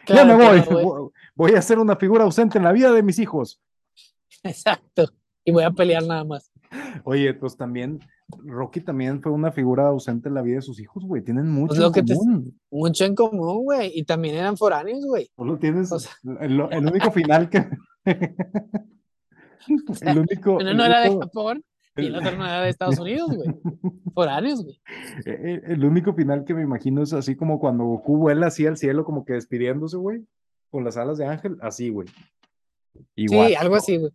[0.07, 0.63] ya me voy.
[0.69, 3.61] no, voy a ser una figura ausente en la vida de mis hijos.
[4.43, 5.05] Exacto.
[5.45, 6.50] Y voy a pelear nada más.
[7.03, 7.99] Oye, pues también,
[8.45, 11.21] Rocky también fue una figura ausente en la vida de sus hijos, güey.
[11.23, 12.59] Tienen mucho Pues lo en que te- común.
[12.71, 13.91] Mucho en común, güey.
[13.93, 15.29] Y también eran foráneos, güey.
[15.35, 17.67] Solo tienes o sea- el, el único final que.
[20.01, 20.55] el único.
[20.61, 21.63] Uno no era de único- Japón
[21.97, 23.49] y el otro no era de Estados Unidos, güey.
[24.13, 24.79] Foráneos, güey.
[25.25, 28.77] Eh, El único final que me imagino es así como cuando Goku vuela así al
[28.77, 30.25] cielo, como que despidiéndose, güey,
[30.69, 32.07] con las alas de ángel, así, güey.
[33.15, 33.49] Igual.
[33.49, 34.11] Sí, algo así, güey.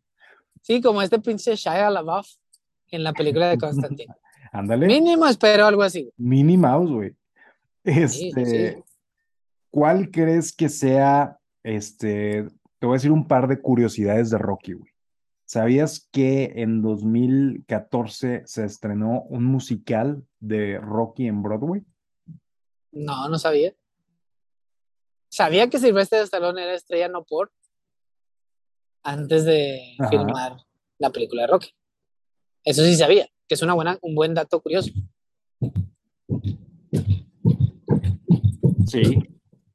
[0.63, 2.27] Sí, como este pinche Shia LaBeouf
[2.91, 4.15] en la película de Constantine.
[4.53, 4.87] Ándale.
[4.87, 6.11] Mínimo espero algo así.
[6.17, 7.11] Minnie Mouse, güey.
[7.85, 8.83] Sí, Este, sí.
[9.71, 12.45] ¿cuál crees que sea, este,
[12.79, 14.91] te voy a decir un par de curiosidades de Rocky, güey.
[15.45, 21.83] ¿Sabías que en 2014 se estrenó un musical de Rocky en Broadway?
[22.91, 23.73] No, no sabía.
[25.29, 27.53] Sabía que Sylvester Stallone era estrella no por
[29.05, 30.09] antes de Ajá.
[30.11, 30.57] filmar
[30.99, 31.69] la película de Rocky.
[32.67, 34.91] Eso sí sabía, que es una buena, un buen dato curioso.
[38.89, 39.23] Sí.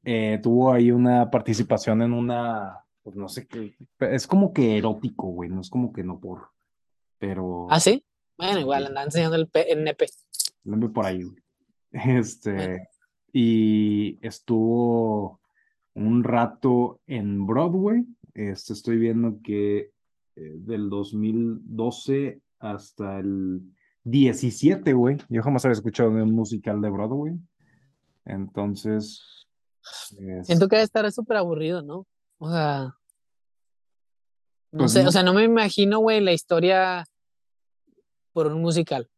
[0.03, 5.27] Eh, tuvo ahí una participación en una, pues no sé qué, es como que erótico,
[5.27, 6.49] güey, no es como que no por,
[7.17, 8.03] pero ¿Ah, sí?
[8.37, 10.07] Bueno, igual andaba enseñando el, el nepe.
[10.69, 11.41] ande por ahí, güey.
[12.19, 12.83] Este, Bueno.
[13.31, 15.39] y estuvo
[15.93, 18.05] un rato en Broadway.
[18.33, 19.91] Este, estoy viendo que
[20.35, 23.61] eh, del 2012 hasta el
[24.03, 25.17] 17, güey.
[25.29, 27.33] Yo jamás había escuchado un musical de Broadway.
[28.25, 29.47] Entonces,
[30.19, 32.05] es- Siento que debe estar súper aburrido, ¿no?
[32.37, 32.95] O sea,
[34.71, 35.09] no Pues sé, no.
[35.09, 37.05] o sea, no me imagino, güey, la historia
[38.33, 39.09] por un musical.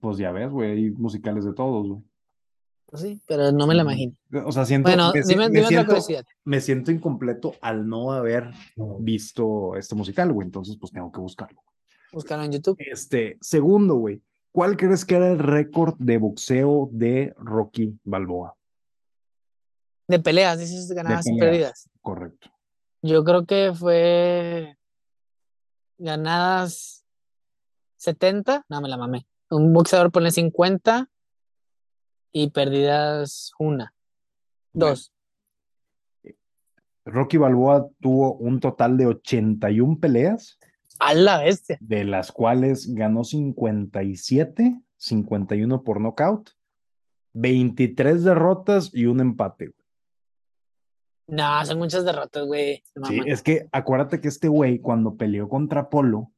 [0.00, 2.02] pues ya ves, güey, hay musicales de todos, güey.
[2.86, 4.14] Pues sí, pero no me la imagino.
[4.44, 6.24] O sea, siento, Bueno, me, dime, me dime otra siento, curiosidad.
[6.44, 8.50] me siento incompleto al no haber
[9.00, 10.46] visto este musical, güey.
[10.46, 11.60] Entonces, pues tengo que buscarlo.
[12.12, 12.76] Búscalo en YouTube.
[12.78, 14.22] Este, segundo, güey.
[14.52, 18.56] ¿Cuál crees que era el récord de boxeo de Rocky Balboa?
[20.08, 21.90] De peleas, dices ganadas y perdidas.
[22.00, 22.50] Correcto.
[23.02, 24.76] Yo creo que fue
[25.98, 27.04] ganadas
[27.96, 29.26] 70, no me la mamé.
[29.50, 31.08] Un boxeador pone 50
[32.32, 33.94] y perdidas una,
[34.72, 35.12] dos.
[37.04, 40.58] Rocky Balboa tuvo un total de 81 peleas,
[40.98, 41.78] A la bestia.
[41.80, 46.50] de las cuales ganó 57, 51 por nocaut,
[47.34, 49.66] 23 derrotas y un empate.
[49.66, 49.76] güey.
[51.28, 52.82] No, son muchas derrotas, güey.
[53.08, 56.30] Sí, es que acuérdate que este güey, cuando peleó contra Polo,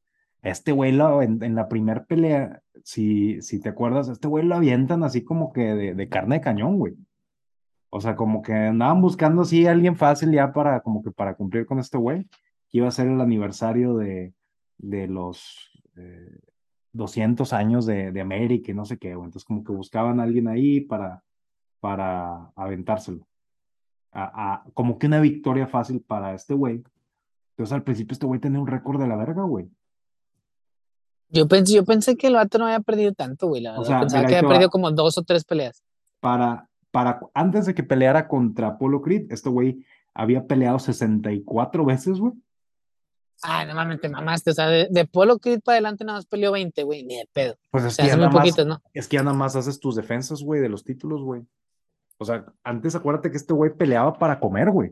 [0.42, 4.54] este güey lo- en, en la primera pelea, si, si te acuerdas, este güey lo
[4.54, 6.94] avientan así como que de, de carne de cañón, güey.
[7.90, 11.34] O sea, como que andaban buscando así a alguien fácil ya para, como que para
[11.34, 12.24] cumplir con este güey,
[12.70, 14.32] que iba a ser el aniversario de,
[14.78, 16.38] de los eh,
[16.92, 19.26] 200 años de, de América y no sé qué, güey.
[19.26, 21.22] Entonces como que buscaban a alguien ahí para,
[21.80, 23.26] para aventárselo.
[24.12, 26.82] A, a- como que una victoria fácil para este güey.
[27.50, 29.68] Entonces al principio este güey tenía un récord de la verga, güey.
[31.30, 33.60] Yo pensé, yo pensé que el vato no había perdido tanto, güey.
[33.60, 35.82] La O sea, pensaba que había perdido como dos o tres peleas.
[36.20, 42.18] Para, para, antes de que peleara contra Apollo Creed, este güey había peleado 64 veces,
[42.18, 42.32] güey.
[43.42, 44.50] Ay, no mames, te mamaste.
[44.50, 47.04] O sea, de, de Polo Creed para adelante nada más peleó 20, güey.
[47.04, 47.56] Ni de pedo.
[47.70, 48.82] Pues O es sea, que, ya nada más, poquitos, ¿no?
[48.92, 51.42] es que ya nada más haces tus defensas, güey, de los títulos, güey.
[52.18, 54.90] O sea, antes acuérdate que este güey peleaba para comer, güey.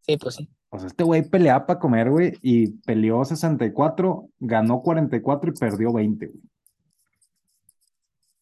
[0.00, 0.48] Sí, pues sí.
[0.70, 5.92] O sea, este güey peleaba para comer, güey, y peleó 64, ganó 44 y perdió
[5.92, 6.40] 20, güey.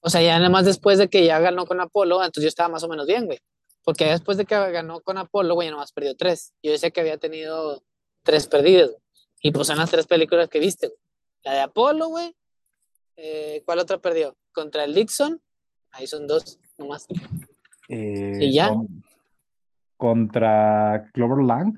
[0.02, 2.70] O sea, ya nada más después de que ya ganó con Apolo, entonces yo estaba
[2.70, 3.38] más o menos bien, güey.
[3.84, 6.54] Porque después de que ganó con Apolo, güey, ya nada más perdió tres.
[6.62, 7.82] Yo decía que había tenido
[8.22, 8.90] tres perdidas.
[9.42, 10.98] Y pues son las tres películas que viste, güey.
[11.44, 12.34] La de Apolo, güey.
[13.16, 14.36] Eh, ¿Cuál otra perdió?
[14.52, 15.40] Contra el Dixon.
[15.92, 17.06] Ahí son dos, nomás.
[17.88, 18.68] Eh, ¿Y ya?
[18.68, 19.02] con-
[19.96, 21.74] contra Clover Lang.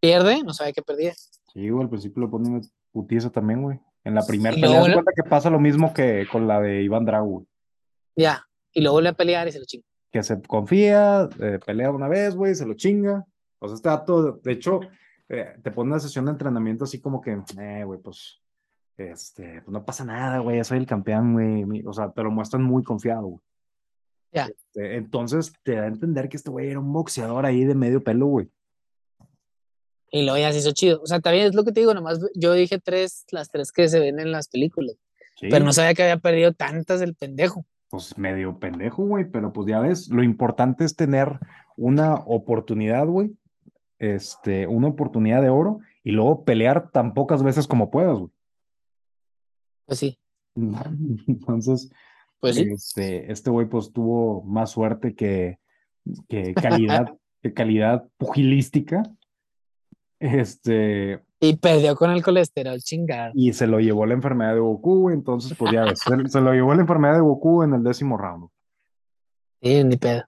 [0.00, 1.14] Pierde, no sabe que perdía.
[1.52, 2.60] Sí, güey, al principio le ponen una
[2.92, 3.78] putiza también, güey.
[4.04, 7.04] En la primera pelea, la- cuenta que pasa lo mismo que con la de Iván
[7.06, 7.46] Drago, güey.
[8.16, 8.46] Ya.
[8.72, 9.84] Y luego vuelve a pelear y se lo chingó.
[10.12, 13.24] Que se confía, eh, pelea una vez, güey, se lo chinga.
[13.60, 14.40] O sea, está todo.
[14.42, 14.80] De hecho,
[15.28, 18.40] eh, te pone una sesión de entrenamiento así como que, eh, güey, pues
[18.96, 21.84] Este, pues no pasa nada, güey, soy el campeón, güey.
[21.86, 23.40] O sea, te lo muestran muy confiado, güey.
[24.32, 24.46] Ya.
[24.46, 28.02] Este, entonces te da a entender que este güey era un boxeador ahí de medio
[28.02, 28.50] pelo, güey.
[30.10, 31.00] Y luego ya se hizo chido.
[31.02, 33.88] O sea, también es lo que te digo, nomás yo dije tres, las tres que
[33.88, 34.96] se ven en las películas.
[35.40, 37.64] Sí, Pero no sabía que había perdido tantas el pendejo.
[37.88, 41.38] pues medio pendejo, güey, pero pues ya ves, lo importante es tener
[41.76, 43.36] una oportunidad, güey.
[44.12, 48.30] Este, una oportunidad de oro y luego pelear tan pocas veces como puedas, güey.
[49.86, 50.18] Pues sí,
[51.26, 51.90] Entonces,
[52.40, 52.66] pues sí.
[52.70, 55.58] este, este güey pues tuvo más suerte que,
[56.28, 59.02] que calidad, que calidad pugilística.
[60.20, 63.32] Este, Y perdió con el colesterol, chingado.
[63.34, 65.10] y se lo llevó la enfermedad de Goku.
[65.10, 68.16] Entonces, pues ya ves, se, se lo llevó la enfermedad de Goku en el décimo
[68.16, 68.48] round.
[69.62, 70.24] Sí, ni pedo.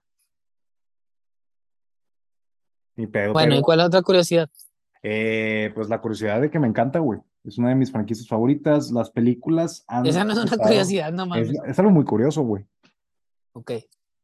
[2.97, 4.49] Ni pedo, Bueno, pero, ¿y cuál otra curiosidad?
[5.03, 7.19] eh, pues la curiosidad de que me encanta, güey.
[7.45, 8.91] Es una de mis franquicias favoritas.
[8.91, 11.51] Las películas han Esa no es una estado- curiosidad, no Es, mames.
[11.65, 12.65] es algo muy curioso, güey.
[13.53, 13.71] Ok.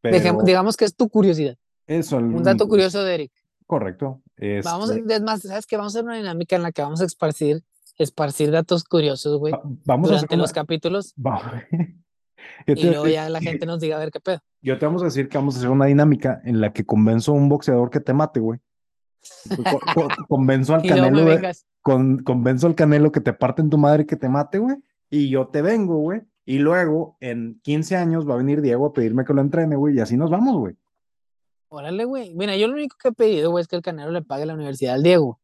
[0.01, 1.57] Pero Dejemos- digamos que es tu curiosidad.
[1.87, 3.31] eso, Un dato curioso de Eric.
[3.65, 4.21] Correcto.
[4.63, 5.77] Vamos, Este, es más, ¿sabes qué?
[5.77, 7.63] Vamos a hacer una dinámica en la que vamos a esparcir,
[7.97, 11.63] esparcir datos curiosos, güey, va- vamos a hacer durante una- los capítulos va-
[12.67, 14.39] Yo y te, luego ya la gente nos diga a ver qué pedo.
[14.61, 17.31] yo te vamos a decir que vamos a hacer una dinámica en la que convenzo
[17.31, 18.59] a un boxeador que te mate, güey.
[19.71, 23.77] Co- co- convenzo al canelo, de- con, convenzo al canelo que te parte en tu
[23.77, 24.77] madre que te mate, güey.
[25.09, 26.21] Y yo te vengo, güey.
[26.45, 29.95] Y luego, en 15 años, va a venir Diego a pedirme que lo entrene, güey.
[29.95, 30.75] Y así nos vamos, güey.
[31.69, 32.33] Órale, güey.
[32.35, 34.53] Mira, yo lo único que he pedido, güey, es que el Canelo le pague la
[34.53, 35.39] universidad al Diego.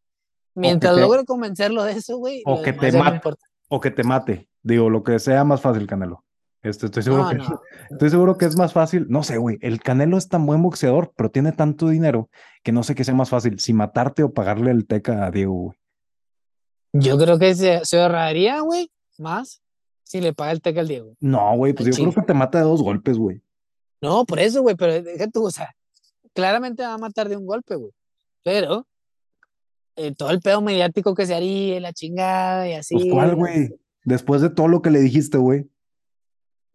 [0.56, 3.30] Mientras te- logre convencerlo de eso, güey, o que te no mate.
[3.70, 4.50] O que te mate.
[4.62, 6.24] Digo, lo que sea más fácil, Canelo.
[6.62, 7.62] Este, estoy seguro No, que, no.
[7.90, 9.06] estoy seguro que es más fácil.
[9.10, 9.58] No sé, güey.
[9.62, 12.30] El Canelo es tan buen boxeador, pero tiene tanto dinero
[12.64, 15.54] que no sé qué sea más fácil, si matarte o pagarle el teca a Diego,
[15.54, 15.78] güey.
[16.92, 19.62] Yo creo que se, se ahorraría, güey, más
[20.04, 21.16] si le paga el teca al Diego.
[21.20, 23.42] No, güey, pues Al yo creo que te mata de dos golpes, güey.
[24.02, 25.70] No, por eso, güey, pero deja tú, o sea,
[26.34, 27.92] claramente va a matar de un golpe, güey.
[28.44, 28.88] Pero
[29.96, 32.96] eh, todo el pedo mediático que se haría, la chingada y así.
[32.96, 33.70] Pues cuál, güey.
[34.04, 35.70] Después de todo lo que le dijiste, güey.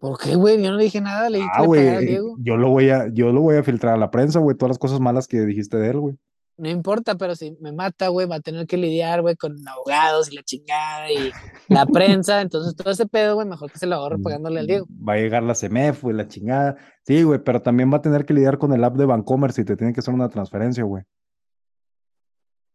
[0.04, 0.62] ¿Por qué, güey?
[0.62, 2.36] Yo no dije nada, le dije Ah, güey, Diego.
[2.38, 4.78] yo lo voy a, yo lo voy a filtrar a la prensa, güey, todas las
[4.78, 6.18] cosas malas que dijiste de él, güey.
[6.58, 10.30] No importa, pero si me mata, güey, va a tener que lidiar, güey, con abogados
[10.30, 11.32] y la chingada y
[11.68, 11.86] la
[12.20, 12.42] prensa.
[12.42, 14.86] Entonces, todo ese pedo, güey, mejor que se lo ahorre pagándole al Diego.
[14.90, 16.76] Va a llegar la CEMEF, güey, la chingada.
[17.06, 19.64] Sí, güey, pero también va a tener que lidiar con el app de Bancomer si
[19.64, 21.02] te tiene que hacer una transferencia, güey.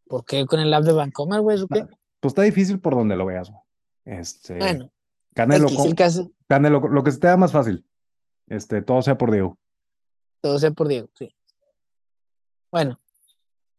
[0.07, 1.59] ¿Por qué con el app de Bancomer, güey?
[1.67, 1.85] Pues
[2.23, 3.61] está difícil por donde lo veas, güey.
[4.03, 4.91] Este, Bueno,
[5.39, 7.85] Canelo, X, con- el caso, Canelo, lo que se te da más fácil.
[8.47, 9.57] Este, todo sea por Diego.
[10.41, 11.33] todo sea por Diego, sí.
[12.71, 12.99] Bueno,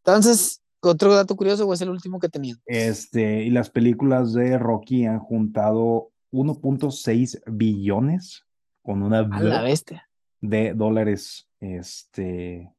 [0.04, 2.56] entonces, otro dato curioso, güey, es el último que tenía.
[2.66, 8.44] Este, y las películas de Rocky han juntado 1.6 billones
[8.82, 10.08] con una A la bestia.
[10.40, 12.72] de dólares, este,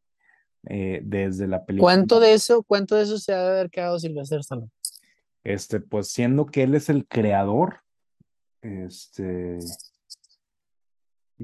[0.67, 1.86] eh, desde la película.
[1.86, 4.72] ¿Cuánto de eso, cuánto de eso se ha de haber quedado Sylvester Stallone?
[5.44, 7.81] Este, pues siendo que él es el creador,
[8.62, 9.58] este,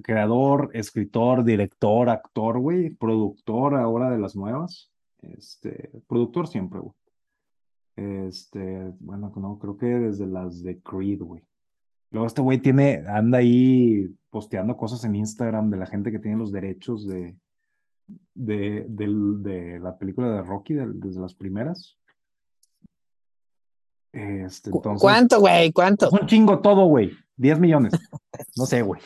[0.02, 6.94] creador, escritor, director, actor, güey, productor ahora de las nuevas, este, productor siempre, güey.
[7.96, 11.44] Este, bueno, no, creo que desde las de Creed, güey.
[12.12, 16.38] Luego este güey tiene, anda ahí posteando cosas en Instagram de la gente que tiene
[16.38, 17.36] los derechos de,
[18.34, 21.97] de, de la película de Rocky, desde las primeras.
[24.18, 25.72] Este, ¿Cu- entonces, ¿Cuánto, güey?
[25.72, 26.08] ¿Cuánto?
[26.08, 27.12] es un chingo todo, güey.
[27.36, 27.94] 10 millones.
[28.56, 29.00] No sé, güey.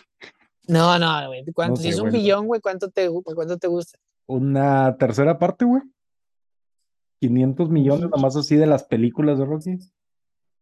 [0.67, 1.43] No, no, güey.
[1.53, 1.75] ¿Cuánto?
[1.75, 3.97] No si es un billón, güey, ¿cuánto te, cuánto te gusta?
[4.27, 5.81] Una tercera parte, güey.
[7.19, 9.77] 500 millones nomás así de las películas de Rocky.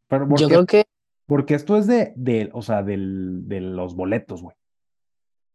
[0.07, 0.85] Pero porque, Yo creo que
[1.27, 4.55] porque esto es de, de o sea, del, de los boletos, güey.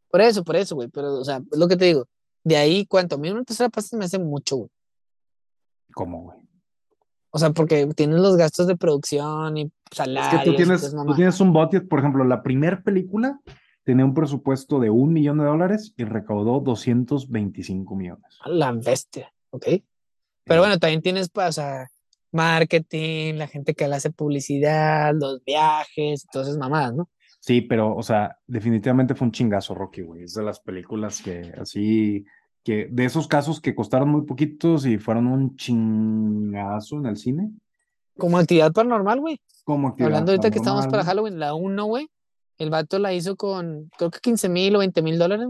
[0.09, 0.87] por eso, por eso, güey.
[0.89, 2.07] Pero, o sea, es lo que te digo.
[2.45, 3.17] De ahí, ¿cuánto?
[3.17, 4.71] A mí una tercera parte me hace mucho, güey.
[5.95, 6.39] ¿Cómo, güey?
[7.35, 10.45] O sea, porque tienes los gastos de producción y Es que salarios.
[10.45, 13.41] tú tienes, tú tienes un budget, por ejemplo, la primera película
[13.83, 18.39] tenía un presupuesto de un millón de dólares y recaudó 225 millones.
[18.47, 19.67] La bestia, ¿ok?
[20.45, 21.89] Pero bueno, también tienes, o sea,
[22.31, 27.11] marketing, la gente que le hace publicidad, los viajes, esas mamadas, ¿no?
[27.41, 30.23] Sí, pero, o sea, definitivamente fue un chingazo Rocky, güey.
[30.23, 32.25] Es de las películas que así,
[32.65, 37.51] que de esos casos que costaron muy poquitos y fueron un chingazo en el cine.
[38.17, 39.41] Como actividad paranormal, güey.
[39.65, 41.07] Como actividad Hablando ahorita que estamos para paranormal.
[41.07, 42.09] Halloween, la 1, güey,
[42.59, 45.49] el vato la hizo con, creo que 15 mil o 20 mil dólares.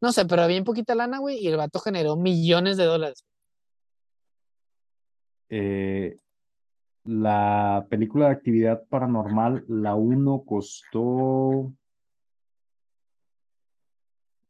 [0.00, 3.24] No sé, pero bien poquita lana, güey, y el vato generó millones de dólares.
[5.48, 6.16] Eh,
[7.04, 11.72] La película de actividad paranormal, la 1 costó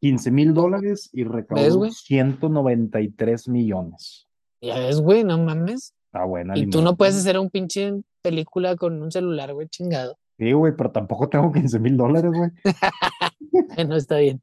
[0.00, 1.90] 15 mil dólares y ¿Ves, recaudó güey?
[1.92, 4.26] 193 millones.
[4.60, 5.94] Ya ves, güey, no mames.
[6.06, 6.56] Está buena.
[6.58, 7.92] Y tú no puedes hacer un pinche
[8.22, 10.18] película con un celular, güey, chingado.
[10.38, 12.50] Sí, güey, pero tampoco tengo 15 mil dólares, güey.
[13.88, 14.40] No está bien.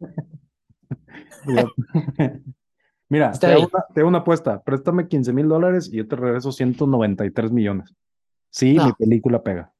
[3.09, 4.61] Mira, te hago, una, te hago una apuesta.
[4.63, 7.93] Préstame 15 mil dólares y yo te regreso 193 millones.
[8.49, 8.87] Sí, No.
[8.87, 9.71] mi película pega.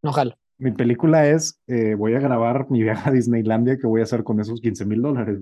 [0.00, 0.36] No jalo.
[0.58, 4.24] Mi película es, eh, voy a grabar mi viaje a Disneylandia que voy a hacer
[4.24, 5.40] con esos 15 mil dólares.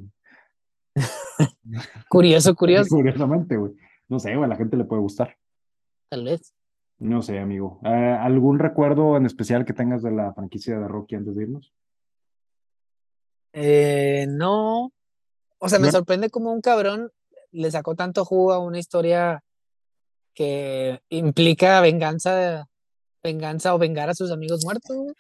[2.09, 2.89] Curioso, curioso.
[2.97, 3.73] Curiosamente, güey.
[4.09, 5.37] No sé, güey, a la gente le puede gustar.
[6.09, 6.55] Tal vez.
[6.99, 7.81] No sé, amigo.
[7.85, 11.73] Eh, ¿algún recuerdo en especial que tengas de la franquicia de Rocky antes de irnos?
[13.53, 14.93] Eh, no.
[15.59, 17.11] O sea, me sorprende cómo un cabrón
[17.53, 19.43] le sacó tanto jugo a una historia
[20.35, 22.69] que implica venganza,
[23.27, 25.15] venganza o vengar a sus amigos muertos, güey.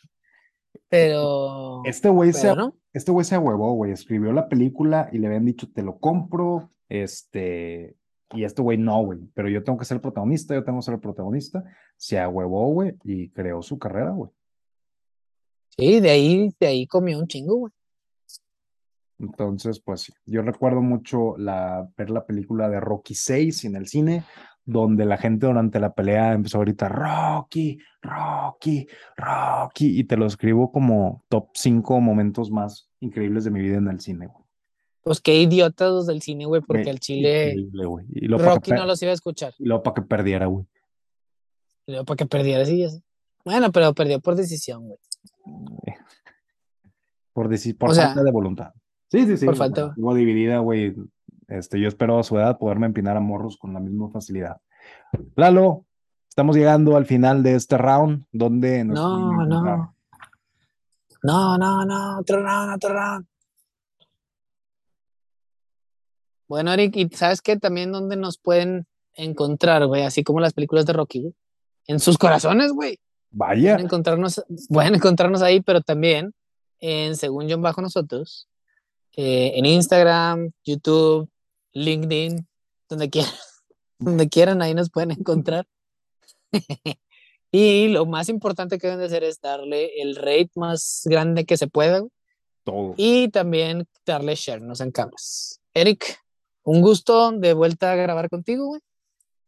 [0.89, 2.77] Pero, Este güey se, no.
[2.93, 3.93] este güey se ahuevó, güey.
[3.93, 6.71] Escribió la película y le habían dicho, te lo compro.
[6.89, 7.97] Este,
[8.33, 9.19] y este güey no, güey.
[9.35, 11.65] Pero yo tengo que ser el protagonista, yo tengo que ser el protagonista.
[11.97, 14.31] Se ahuevó, güey, y creó su carrera, güey.
[15.77, 17.73] Sí, de ahí, de ahí comió un chingo, güey.
[19.19, 23.87] Entonces, pues sí, yo recuerdo mucho la, ver la película de Rocky 6 en el
[23.87, 24.25] cine,
[24.67, 28.87] donde la gente durante la pelea empezó a gritar Rocky, Rocky,
[29.17, 33.87] Rocky, y te lo escribo como top 5 momentos más increíbles de mi vida en
[33.89, 34.45] el cine, güey.
[35.03, 38.07] Pues qué idiotas los del cine, güey, porque al chile increíble, güey.
[38.11, 39.55] Y para Rocky no los iba a escuchar.
[39.57, 40.67] y luego para que perdiera, güey.
[41.87, 43.03] Y luego para que perdiera, sí, ya sé.
[43.45, 44.99] Bueno, pero perdió por decisión, güey.
[47.33, 47.49] Por,
[47.79, 48.73] por O sea, falta de voluntad.
[49.09, 49.47] Sí, sí, sí.
[49.47, 50.95] por falta- Estuvo dividida, güey.
[51.49, 54.57] Este, yo espero a su edad poderme empinar a morros con la misma facilidad.
[55.36, 55.84] Lalo,
[56.28, 59.94] estamos llegando al final de este round, donde nos No, no.
[61.22, 63.26] No, no, no, otro round, otro round.
[66.49, 67.57] Bueno, Eric, ¿y sabes qué?
[67.57, 71.34] También dónde nos pueden encontrar, güey, así como las películas de Rocky, güey.
[71.86, 72.99] En sus corazones, güey.
[73.30, 76.32] Vaya, Pueden encontrarnos, pueden encontrarnos ahí, pero también
[76.78, 78.49] en Según John Bajo Nosotros,
[79.16, 81.28] eh, en Instagram, YouTube,
[81.77, 82.47] LinkedIn,
[82.89, 83.33] donde quieran,
[83.99, 85.66] donde quieran, ahí nos pueden encontrar.
[87.53, 91.57] y lo más importante que deben de hacer es darle el rate más grande que
[91.57, 92.03] se pueda
[92.64, 92.95] todo.
[92.97, 95.61] y también darle share, no sean cabras.
[95.74, 96.18] Eric,
[96.62, 98.81] un gusto de vuelta a grabar contigo, güey.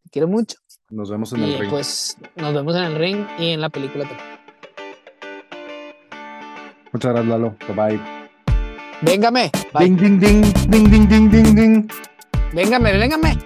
[0.05, 0.57] Te quiero mucho.
[0.91, 1.71] Nos vemos en el ring.
[1.71, 4.39] pues nos vemos en el ring y en la película también.
[6.93, 7.57] Muchas gracias, Lalo.
[7.67, 8.19] Bye bye.
[9.03, 9.85] Véngame, bye.
[9.85, 11.89] Ding, ding, ding, ding, ding, ding, ding, ding.
[12.53, 13.37] Véngame, véngame.